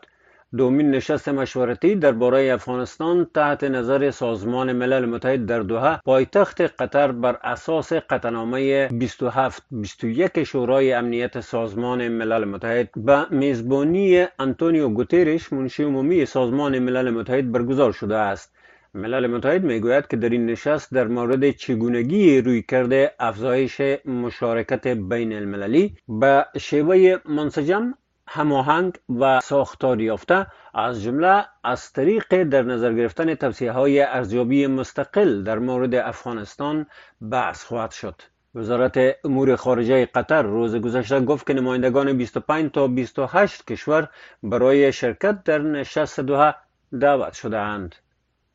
دومین 0.55 0.91
نشست 0.91 1.29
مشورتی 1.29 1.95
درباره 1.95 2.53
افغانستان 2.53 3.27
تحت 3.33 3.63
نظر 3.63 4.11
سازمان 4.11 4.73
ملل 4.73 5.05
متحد 5.05 5.45
در 5.45 5.59
دوحه 5.59 5.99
پایتخت 6.05 6.61
قطر 6.61 7.11
بر 7.11 7.37
اساس 7.43 7.93
قطعنامه 7.93 8.87
27 8.87 10.43
شورای 10.43 10.93
امنیت 10.93 11.39
سازمان 11.39 12.07
ملل 12.07 12.45
متحد 12.45 12.89
به 12.95 13.33
میزبانی 13.33 14.25
انتونیو 14.39 14.89
گوتیرش 14.89 15.53
منشی 15.53 15.83
عمومی 15.83 16.25
سازمان 16.25 16.79
ملل 16.79 17.09
متحد 17.09 17.51
برگزار 17.51 17.91
شده 17.91 18.15
است 18.17 18.53
ملل 18.93 19.27
متحد 19.27 19.63
میگوید 19.63 20.07
که 20.07 20.17
در 20.17 20.29
این 20.29 20.45
نشست 20.45 20.93
در 20.93 21.07
مورد 21.07 21.51
چگونگی 21.51 22.41
روی 22.41 22.61
کرده 22.61 23.11
افزایش 23.19 23.81
مشارکت 24.05 24.87
بین 24.87 25.33
المللی 25.33 25.95
به 26.19 26.45
شیوه 26.59 27.15
منسجم 27.25 27.93
هماهنگ 28.29 28.93
و 29.19 29.39
ساختار 29.39 30.01
یافته 30.01 30.47
از 30.73 31.03
جمله 31.03 31.45
از 31.63 31.93
طریق 31.93 32.43
در 32.43 32.61
نظر 32.61 32.93
گرفتن 32.93 33.35
توصیه 33.35 33.71
های 33.71 34.01
ارزیابی 34.01 34.67
مستقل 34.67 35.43
در 35.43 35.59
مورد 35.59 35.95
افغانستان 35.95 36.85
بحث 37.31 37.63
خواهد 37.65 37.91
شد 37.91 38.15
وزارت 38.55 38.95
امور 39.25 39.55
خارجه 39.55 40.05
قطر 40.05 40.41
روز 40.41 40.75
گذشته 40.75 41.19
گفت 41.19 41.47
که 41.47 41.53
نمایندگان 41.53 42.13
25 42.17 42.71
تا 42.71 42.87
28 42.87 43.65
کشور 43.65 44.07
برای 44.43 44.91
شرکت 44.93 45.43
در 45.43 45.57
نشست 45.57 46.19
دوها 46.19 46.55
دعوت 47.01 47.33
شده 47.33 47.57
اند. 47.57 47.95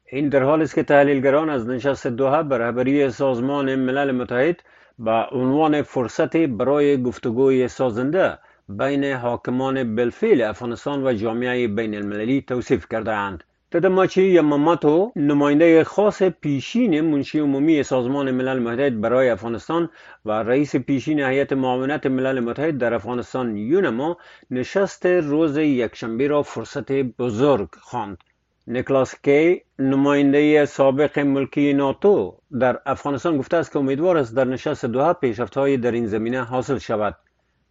این 0.06 0.28
در 0.28 0.42
حالی 0.42 0.62
است 0.64 0.74
که 0.74 0.82
تحلیلگران 0.82 1.50
از 1.50 1.66
نشست 1.66 2.06
دوها 2.06 2.42
به 2.42 2.58
رهبری 2.58 3.10
سازمان 3.10 3.74
ملل 3.74 4.10
متحد 4.12 4.60
به 4.98 5.24
عنوان 5.32 5.82
فرصتی 5.82 6.46
برای 6.46 7.02
گفتگوی 7.02 7.68
سازنده 7.68 8.38
بین 8.78 9.04
حاکمان 9.22 9.96
بلفیل 9.96 10.42
افغانستان 10.42 11.04
و 11.06 11.12
جامعه 11.12 11.68
بین 11.68 11.94
المللی 11.94 12.40
توصیف 12.40 12.86
کرده 12.88 13.12
اند. 13.12 13.44
تدماچی 13.70 14.22
یماماتو 14.22 15.12
نماینده 15.16 15.84
خاص 15.84 16.22
پیشین 16.22 17.00
منشی 17.00 17.38
عمومی 17.38 17.82
سازمان 17.82 18.30
ملل 18.30 18.58
متحد 18.58 19.00
برای 19.00 19.30
افغانستان 19.30 19.88
و 20.24 20.30
رئیس 20.32 20.76
پیشین 20.76 21.20
هیئت 21.20 21.52
معاونت 21.52 22.06
ملل 22.06 22.40
متحد 22.40 22.78
در 22.78 22.94
افغانستان 22.94 23.56
یونما 23.56 24.16
نشست 24.50 25.06
روز 25.06 25.56
یکشنبه 25.56 26.26
را 26.28 26.42
فرصت 26.42 26.92
بزرگ 26.92 27.68
خواند. 27.80 28.18
نیکلاس 28.66 29.14
کی 29.22 29.62
نماینده 29.78 30.64
سابق 30.66 31.18
ملکی 31.18 31.72
ناتو 31.72 32.34
در 32.60 32.80
افغانستان 32.86 33.38
گفته 33.38 33.56
است 33.56 33.72
که 33.72 33.78
امیدوار 33.78 34.16
است 34.16 34.36
در 34.36 34.44
نشست 34.44 34.84
دوها 34.84 35.14
پیشرفتهایی 35.14 35.76
در 35.76 35.92
این 35.92 36.06
زمینه 36.06 36.42
حاصل 36.44 36.78
شود. 36.78 37.16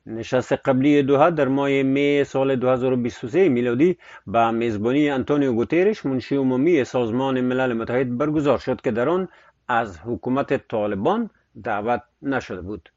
نشست 0.08 0.54
قبلی 0.54 1.04
دوها 1.04 1.30
در 1.30 1.48
ماه 1.48 1.70
می 1.70 2.24
سال 2.24 2.56
2023 2.56 3.50
میلادی 3.50 3.98
به 4.28 4.52
میزبانی 4.52 5.10
انتونیو 5.10 5.54
گوتیرش 5.54 6.06
منشی 6.06 6.36
عمومی 6.36 6.84
سازمان 6.84 7.42
ملل 7.42 7.74
متحد 7.74 8.18
برگزار 8.18 8.58
شد 8.58 8.82
که 8.82 8.92
در 8.92 9.10
آن 9.10 9.28
از 9.68 10.00
حکومت 10.06 10.68
طالبان 10.68 11.30
دعوت 11.64 12.02
نشده 12.22 12.62
بود 12.62 12.90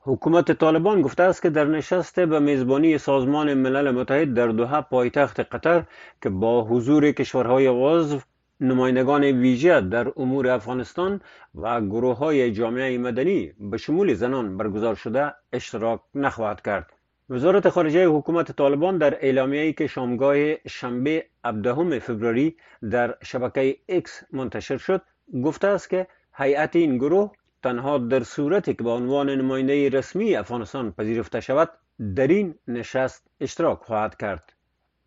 حکومت 0.00 0.52
طالبان 0.52 1.02
گفته 1.02 1.22
است 1.22 1.42
که 1.42 1.50
در 1.50 1.64
نشست 1.64 2.20
به 2.20 2.40
میزبانی 2.40 2.98
سازمان 2.98 3.54
ملل 3.54 3.90
متحد 3.90 4.34
در 4.34 4.46
دوها 4.46 4.82
پایتخت 4.82 5.40
قطر 5.40 5.82
که 6.22 6.28
با 6.30 6.64
حضور 6.64 7.12
کشورهای 7.12 7.66
عضو 7.70 8.20
نمایندگان 8.62 9.24
ویژه 9.24 9.80
در 9.80 10.12
امور 10.16 10.48
افغانستان 10.48 11.20
و 11.54 11.80
گروه 11.80 12.16
های 12.16 12.52
جامعه 12.52 12.98
مدنی 12.98 13.52
به 13.60 13.76
شمول 13.76 14.14
زنان 14.14 14.56
برگزار 14.56 14.94
شده 14.94 15.34
اشتراک 15.52 16.00
نخواهد 16.14 16.62
کرد. 16.62 16.92
وزارت 17.30 17.68
خارجه 17.68 18.06
حکومت 18.06 18.52
طالبان 18.52 18.98
در 18.98 19.14
اعلامیه‌ای 19.20 19.72
که 19.72 19.86
شامگاه 19.86 20.36
شنبه 20.68 21.24
17 21.44 21.98
فوریه 21.98 22.54
در 22.90 23.16
شبکه 23.24 23.76
اکس 23.88 24.22
منتشر 24.32 24.76
شد 24.76 25.02
گفته 25.44 25.66
است 25.66 25.90
که 25.90 26.06
هیئت 26.34 26.76
این 26.76 26.98
گروه 26.98 27.30
تنها 27.62 27.98
در 27.98 28.22
صورتی 28.22 28.74
که 28.74 28.82
به 28.84 28.90
عنوان 28.90 29.30
نماینده 29.30 29.88
رسمی 29.88 30.36
افغانستان 30.36 30.92
پذیرفته 30.92 31.40
شود 31.40 31.70
در 32.16 32.26
این 32.26 32.54
نشست 32.68 33.24
اشتراک 33.40 33.78
خواهد 33.82 34.16
کرد 34.16 34.51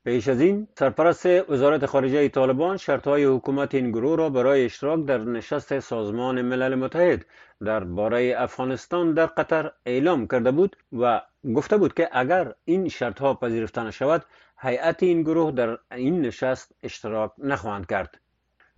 پیش 0.06 0.28
از 0.28 0.41
این 0.41 0.68
سرپرست 0.80 1.49
وزارت 1.49 1.86
خارجه 1.86 2.28
طالبان 2.30 2.78
شرطهای 2.78 3.24
حکومت 3.26 3.76
این 3.76 3.91
گروه 3.91 4.18
را 4.18 4.30
برای 4.30 4.66
اشتراک 4.66 5.06
در 5.06 5.18
نشست 5.18 5.80
سازمان 5.80 6.41
ملل 6.41 6.76
متحد 6.76 7.26
درباره 7.66 8.34
افغانستان 8.38 9.14
در 9.14 9.26
قطر 9.26 9.72
اعلام 9.86 10.28
کرده 10.28 10.51
بود 10.51 10.76
و 10.99 11.22
گفته 11.56 11.78
بود 11.78 11.93
که 11.93 12.10
اگر 12.12 12.53
این 12.66 12.88
شرطها 12.89 13.34
پذیرفته 13.34 13.84
نشود 13.84 14.26
هیئت 14.60 15.03
این 15.03 15.22
گروه 15.24 15.51
در 15.51 15.78
این 15.91 16.22
نشست 16.22 16.72
اشتراک 16.84 17.32
نخواهند 17.38 17.86
کرد 17.86 18.20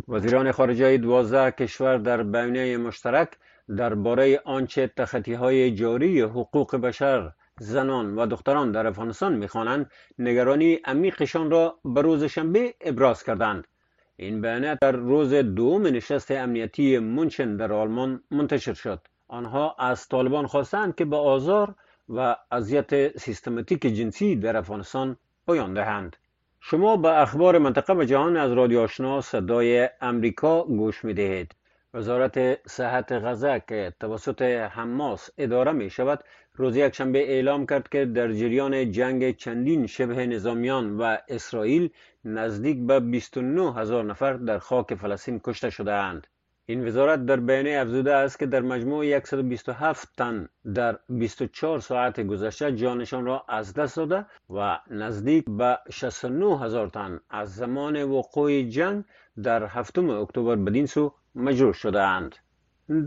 وزیران 0.07 0.51
خارجه 0.51 0.97
دوازده 0.97 1.51
کشور 1.51 1.97
در 1.97 2.23
بیانیه 2.23 2.77
مشترک 2.77 3.29
درباره 3.77 4.39
آنچه 4.45 4.91
های 5.37 5.71
جاری 5.75 6.21
حقوق 6.21 6.75
بشر 6.75 7.31
زنان 7.59 8.15
و 8.19 8.25
دختران 8.27 8.71
در 8.71 8.87
افغانستان 8.87 9.33
میخوانند 9.33 9.91
نگرانی 10.19 10.79
عمیقشان 10.85 11.51
را 11.51 11.77
به 11.85 12.01
روز 12.01 12.23
شنبه 12.23 12.73
ابراز 12.81 13.23
کردند 13.23 13.67
این 14.15 14.41
بیانیه 14.41 14.77
در 14.81 14.91
روز 14.91 15.33
دوم 15.33 15.87
نشست 15.87 16.31
امنیتی 16.31 16.97
منچن 16.97 17.57
در 17.57 17.73
آلمان 17.73 18.23
منتشر 18.31 18.73
شد 18.73 18.99
آنها 19.27 19.75
از 19.79 20.07
طالبان 20.07 20.47
خواستند 20.47 20.95
که 20.95 21.05
به 21.05 21.15
آزار 21.15 21.75
و 22.09 22.35
اذیت 22.51 23.17
سیستماتیک 23.17 23.79
جنسی 23.81 24.35
در 24.35 24.57
افغانستان 24.57 25.17
پایان 25.47 25.73
دهند 25.73 26.15
شما 26.61 26.97
به 26.97 27.21
اخبار 27.21 27.57
منطقه 27.57 27.93
و 27.93 28.03
جهان 28.03 28.37
از 28.37 28.51
رادیو 28.51 28.79
آشنا 28.79 29.21
صدای 29.21 29.89
امریکا 30.01 30.63
گوش 30.63 31.05
می 31.05 31.13
دهید. 31.13 31.55
وزارت 31.93 32.67
صحت 32.67 33.11
غزه 33.11 33.61
که 33.69 33.93
توسط 33.99 34.41
حماس 34.41 35.29
اداره 35.37 35.71
می 35.71 35.89
شود 35.89 36.23
روز 36.59 36.75
یکشنبه 36.77 37.19
اعلام 37.29 37.65
کرد 37.65 37.89
که 37.89 38.05
در 38.05 38.31
جریان 38.31 38.91
جنگ 38.91 39.35
چندین 39.35 39.87
شبه 39.87 40.25
نظامیان 40.25 40.97
و 40.97 41.17
اسرائیل 41.27 41.89
نزدیک 42.25 42.87
به 42.87 42.99
29 42.99 43.73
هزار 43.73 44.03
نفر 44.03 44.33
در 44.33 44.59
خاک 44.59 44.95
فلسطین 44.95 45.41
کشته 45.43 45.69
شده 45.69 45.93
اند. 45.93 46.27
این 46.65 46.87
وزارت 46.87 47.25
در 47.25 47.35
بیانیه 47.35 47.79
افزوده 47.79 48.13
است 48.13 48.39
که 48.39 48.45
در 48.45 48.59
مجموع 48.61 49.19
127 49.23 50.07
تن 50.17 50.49
در 50.73 50.99
24 51.09 51.79
ساعت 51.79 52.19
گذشته 52.19 52.75
جانشان 52.75 53.25
را 53.25 53.45
از 53.49 53.73
دست 53.73 53.97
داده 53.97 54.25
و 54.55 54.79
نزدیک 54.91 55.45
به 55.57 55.77
69 55.91 56.59
هزار 56.59 56.87
تن 56.87 57.19
از 57.29 57.55
زمان 57.55 58.03
وقوع 58.03 58.63
جنگ 58.63 59.03
در 59.43 59.63
هفتم 59.63 60.09
اکتبر 60.09 60.55
بدین 60.55 60.85
سو 60.85 61.13
مجروح 61.35 61.73
شده 61.73 62.01
اند. 62.01 62.35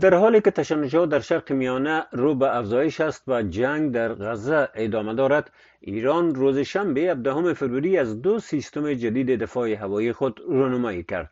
در 0.01 0.13
حالی 0.13 0.41
که 0.41 0.51
تشنجها 0.51 1.05
در 1.05 1.19
شرق 1.19 1.51
میانه 1.51 2.03
رو 2.11 2.35
به 2.35 2.55
افزایش 2.57 3.01
است 3.01 3.23
و 3.27 3.41
جنگ 3.41 3.91
در 3.91 4.13
غزه 4.13 4.69
ادامه 4.75 5.13
دارد 5.13 5.51
ایران 5.79 6.35
روز 6.35 6.57
شنبه 6.57 7.01
17 7.01 7.53
فوریه 7.53 7.99
از 8.01 8.21
دو 8.21 8.39
سیستم 8.39 8.93
جدید 8.93 9.29
دفاع 9.41 9.71
هوایی 9.73 10.13
خود 10.13 10.39
رونمایی 10.47 11.03
کرد 11.03 11.31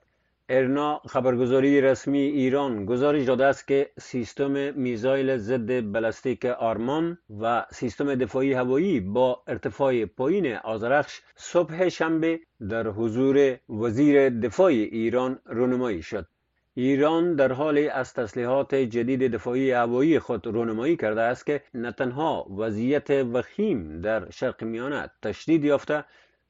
ارنا 0.50 1.00
خبرگزاری 1.00 1.82
رسمی 1.82 2.20
ایران 2.20 2.86
گزارش 2.86 3.26
داده 3.26 3.45
است 3.45 3.68
که 3.68 3.89
سیستم 4.00 4.74
میزایل 4.74 5.38
ضد 5.38 5.82
بلاستیک 5.91 6.45
آرمان 6.45 7.18
و 7.41 7.66
سیستم 7.72 8.16
دفاعی 8.16 8.54
هوایی 8.54 9.00
با 9.00 9.41
ارتفاع 9.47 10.06
پایین 10.06 10.54
آزرخش 10.56 11.20
صبح 11.36 11.89
شنبه 11.89 12.39
در 12.70 12.88
حضور 12.88 13.58
وزیر 13.70 14.30
دفاع 14.30 14.66
ایران 14.72 15.39
رونمایی 15.45 16.02
شد 16.02 16.26
ایران 16.80 17.36
در 17.36 17.51
حالی 17.51 17.89
از 17.89 18.13
تسلیحات 18.13 18.75
جدید 18.75 19.27
دفاعی 19.27 19.71
هوایی 19.71 20.19
خود 20.19 20.47
رونمایی 20.47 20.97
کرده 20.97 21.21
است 21.21 21.45
که 21.45 21.61
نه 21.73 21.91
تنها 21.91 22.47
وضعیت 22.57 23.09
وخیم 23.09 24.01
در 24.01 24.30
شرق 24.30 24.63
میانه 24.63 25.09
تشدید 25.21 25.65
یافته 25.65 26.03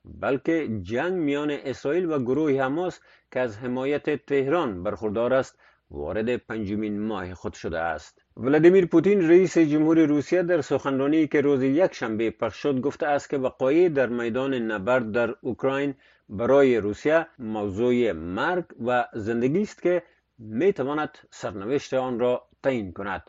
بلکه 0.05 0.69
جنگ 0.81 1.13
میان 1.13 1.51
اسرائیل 1.51 2.11
و 2.11 2.19
گروه 2.19 2.61
حماس 2.61 2.99
که 3.31 3.39
از 3.39 3.57
حمایت 3.57 4.25
تهران 4.25 4.83
برخوردار 4.83 5.33
است 5.33 5.59
وارد 5.91 6.35
پنجمین 6.37 6.99
ماه 7.01 7.33
خود 7.33 7.53
شده 7.53 7.79
است 7.79 8.21
ولادیمیر 8.37 8.85
پوتین 8.85 9.29
رئیس 9.29 9.57
جمهور 9.57 10.05
روسیه 10.05 10.43
در 10.43 10.61
سخنرانی 10.61 11.27
که 11.27 11.41
روز 11.41 11.63
یک 11.63 11.93
شنبه 11.93 12.31
پخش 12.31 12.57
شد 12.57 12.81
گفته 12.81 13.05
است 13.07 13.29
که 13.29 13.37
وقایع 13.37 13.89
در 13.89 14.07
میدان 14.09 14.53
نبرد 14.53 15.11
در 15.11 15.35
اوکراین 15.41 15.93
برای 16.29 16.77
روسیه 16.77 17.27
موضوع 17.39 18.11
مرگ 18.11 18.65
و 18.85 19.05
زندگی 19.13 19.61
است 19.61 19.81
که 19.81 20.03
می 20.41 20.73
تواند 20.73 21.17
سرنوشت 21.31 21.93
آن 21.93 22.19
را 22.19 22.47
تعیین 22.63 22.91
کند 22.93 23.23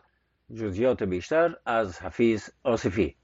جزیات 0.55 1.03
بیشتر 1.03 1.55
از 1.65 2.01
حفیظ 2.01 2.49
آصفی 2.63 3.15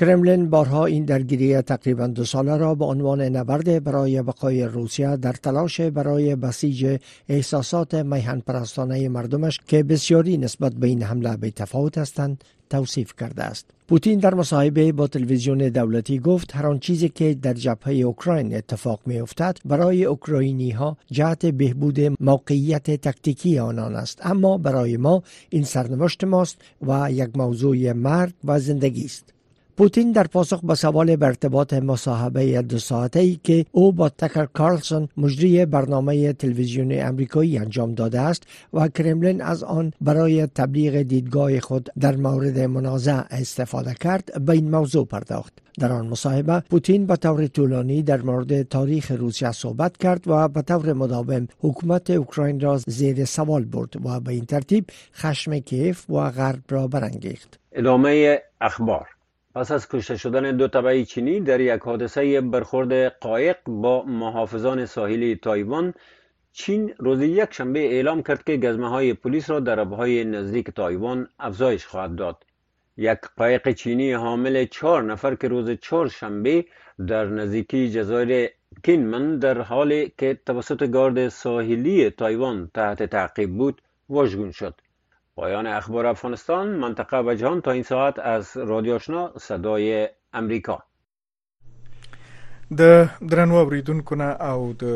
کرملین 0.00 0.50
بارها 0.50 0.86
این 0.86 1.04
درگیری 1.04 1.62
تقریبا 1.62 2.06
دو 2.06 2.24
ساله 2.24 2.56
را 2.56 2.74
به 2.74 2.84
عنوان 2.84 3.20
نبرد 3.20 3.84
برای 3.84 4.22
بقای 4.22 4.64
روسیه 4.64 5.16
در 5.16 5.32
تلاش 5.32 5.80
برای 5.80 6.36
بسیج 6.36 6.98
احساسات 7.28 7.94
میهن 7.94 8.40
پرستانه 8.40 9.08
مردمش 9.08 9.60
که 9.66 9.82
بسیاری 9.82 10.38
نسبت 10.38 10.74
به 10.74 10.86
این 10.86 11.02
حمله 11.02 11.36
به 11.36 11.50
تفاوت 11.50 11.98
هستند 11.98 12.44
توصیف 12.70 13.12
کرده 13.20 13.44
است. 13.44 13.66
پوتین 13.88 14.18
در 14.18 14.34
مصاحبه 14.34 14.92
با 14.92 15.06
تلویزیون 15.06 15.58
دولتی 15.58 16.18
گفت 16.18 16.54
هر 16.56 16.66
آن 16.66 16.78
چیزی 16.78 17.08
که 17.08 17.34
در 17.34 17.52
جبهه 17.54 17.94
اوکراین 17.94 18.56
اتفاق 18.56 19.00
می 19.06 19.18
افتد 19.20 19.58
برای 19.64 20.04
اوکراینی 20.04 20.70
ها 20.70 20.96
جهت 21.10 21.46
بهبود 21.46 21.98
موقعیت 22.20 22.90
تکتیکی 22.90 23.58
آنان 23.58 23.94
است 23.94 24.18
اما 24.26 24.58
برای 24.58 24.96
ما 24.96 25.22
این 25.50 25.64
سرنوشت 25.64 26.24
ماست 26.24 26.56
و 26.86 27.12
یک 27.12 27.30
موضوع 27.36 27.92
مرد 27.92 28.34
و 28.44 28.60
زندگی 28.60 29.04
است 29.04 29.32
پوتین 29.78 30.12
در 30.12 30.24
پاسخ 30.26 30.60
به 30.64 30.74
سوال 30.74 31.16
به 31.16 31.26
ارتباط 31.26 31.74
مصاحبه 31.74 32.62
دو 32.62 32.78
ساعته 32.78 33.20
ای 33.20 33.38
که 33.44 33.64
او 33.72 33.92
با 33.92 34.08
تکر 34.08 34.46
کارلسون 34.46 35.08
مجری 35.16 35.66
برنامه 35.66 36.32
تلویزیون 36.32 36.88
امریکایی 36.92 37.58
انجام 37.58 37.94
داده 37.94 38.20
است 38.20 38.42
و 38.74 38.88
کرملین 38.88 39.42
از 39.42 39.62
آن 39.64 39.92
برای 40.00 40.46
تبلیغ 40.46 40.96
دیدگاه 41.02 41.60
خود 41.60 41.88
در 42.00 42.16
مورد 42.16 42.58
منازع 42.58 43.22
استفاده 43.30 43.94
کرد 43.94 44.44
به 44.46 44.52
این 44.52 44.70
موضوع 44.70 45.06
پرداخت 45.06 45.52
در 45.80 45.92
آن 45.92 46.06
مصاحبه 46.06 46.62
پوتین 46.70 47.06
به 47.06 47.16
طور 47.16 47.46
طولانی 47.46 48.02
در 48.02 48.20
مورد 48.22 48.62
تاریخ 48.68 49.10
روسیه 49.10 49.52
صحبت 49.52 49.96
کرد 49.96 50.22
و 50.28 50.48
به 50.48 50.62
طور 50.62 50.92
مداوم 50.92 51.48
حکومت 51.60 52.10
اوکراین 52.10 52.60
را 52.60 52.76
زیر 52.86 53.24
سوال 53.24 53.64
برد 53.64 53.94
و 54.06 54.20
به 54.20 54.28
این 54.32 54.44
ترتیب 54.44 54.84
خشم 55.14 55.58
کیف 55.58 56.10
و 56.10 56.30
غرب 56.30 56.62
را 56.70 56.88
برانگیخت 56.88 57.58
ادامه 57.72 58.38
اخبار 58.60 59.15
پس 59.56 59.70
از 59.72 59.88
کشته 59.88 60.16
شدن 60.16 60.56
دو 60.56 60.68
طبعی 60.68 61.04
چینی 61.04 61.40
در 61.40 61.60
یک 61.60 61.80
حادثه 61.80 62.40
برخورد 62.40 63.06
قایق 63.20 63.56
با 63.66 64.02
محافظان 64.02 64.86
ساحلی 64.86 65.36
تایوان 65.36 65.94
چین 66.52 66.94
روز 66.98 67.22
یک 67.22 67.48
شنبه 67.52 67.86
اعلام 67.86 68.22
کرد 68.22 68.44
که 68.44 68.56
گزمه 68.56 68.88
های 68.90 69.14
پلیس 69.14 69.50
را 69.50 69.60
در 69.60 69.78
های 69.84 70.24
نزدیک 70.24 70.70
تایوان 70.70 71.28
افزایش 71.40 71.86
خواهد 71.86 72.16
داد 72.16 72.44
یک 72.96 73.18
قایق 73.36 73.70
چینی 73.72 74.12
حامل 74.12 74.64
چهار 74.66 75.02
نفر 75.02 75.34
که 75.34 75.48
روز 75.48 75.70
چهار 75.70 76.08
شنبه 76.08 76.64
در 77.06 77.24
نزدیکی 77.26 77.90
جزایر 77.90 78.50
کینمن 78.84 79.38
در 79.38 79.60
حالی 79.60 80.12
که 80.18 80.38
توسط 80.46 80.88
گارد 80.90 81.28
ساحلی 81.28 82.10
تایوان 82.10 82.70
تحت 82.74 83.02
تعقیب 83.02 83.56
بود 83.58 83.82
واژگون 84.08 84.50
شد 84.50 84.74
پایان 85.38 85.66
اخبار 85.66 86.06
افغانستان 86.06 86.68
منطقه 86.68 87.16
و 87.20 87.34
جهان 87.34 87.60
تا 87.60 87.70
این 87.70 87.82
ساعت 87.82 88.18
از 88.18 88.56
رادیو 88.56 88.94
آشنا 88.94 89.32
صدای 89.38 90.08
امریکا 90.32 90.85
د 92.70 92.94
درنو 93.32 93.56
اوریدونکو 93.58 94.14
نه 94.14 94.26
او 94.52 94.62
د 94.78 94.94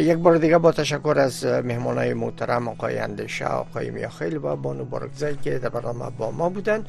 یک 0.00 0.18
بار 0.18 0.36
دیگه 0.38 0.58
با 0.58 0.72
تشکر 0.72 1.14
از 1.18 1.46
مهمانای 1.46 2.14
محترم 2.14 2.68
آقای 2.68 2.98
اندشه 2.98 3.44
آقای 3.46 3.90
میاخیل 3.90 4.36
و 4.42 4.56
بانو 4.56 4.84
بارکزی 4.84 5.36
که 5.36 5.58
در 5.58 5.68
برنامه 5.68 6.10
با 6.10 6.30
ما 6.30 6.48
بودن 6.48 6.84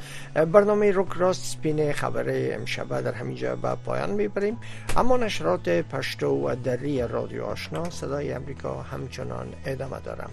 برنامه 0.52 0.90
روک 0.90 1.12
راست 1.16 1.44
سپین 1.44 1.92
خبر 1.92 2.24
امشبه 2.28 3.02
در 3.02 3.32
جا 3.34 3.56
به 3.56 3.74
پایان 3.74 4.10
میبریم 4.10 4.56
اما 4.96 5.16
نشرات 5.16 5.68
پشتو 5.68 6.26
و 6.28 6.54
دری 6.64 7.00
رادیو 7.08 7.44
آشنا 7.44 7.90
صدای 7.90 8.32
امریکا 8.32 8.74
همچنان 8.82 9.46
ادامه 9.66 9.98
دارم 10.04 10.30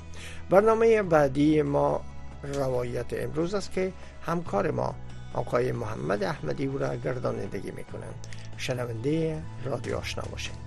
برنامه 0.49 1.01
بعدی 1.03 1.61
ما 1.61 2.01
روایت 2.53 3.13
امروز 3.13 3.53
است 3.53 3.72
که 3.72 3.91
همکار 4.26 4.72
ما 4.72 4.95
آقای 5.34 5.72
محمد 5.72 6.24
احمدی 6.24 6.65
او 6.65 6.78
را 6.78 6.95
گردانندگی 6.95 7.72
میکنند 7.72 8.28
شنونده 8.57 9.41
رادیو 9.65 9.97
آشنا 9.97 10.24
باشید 10.32 10.66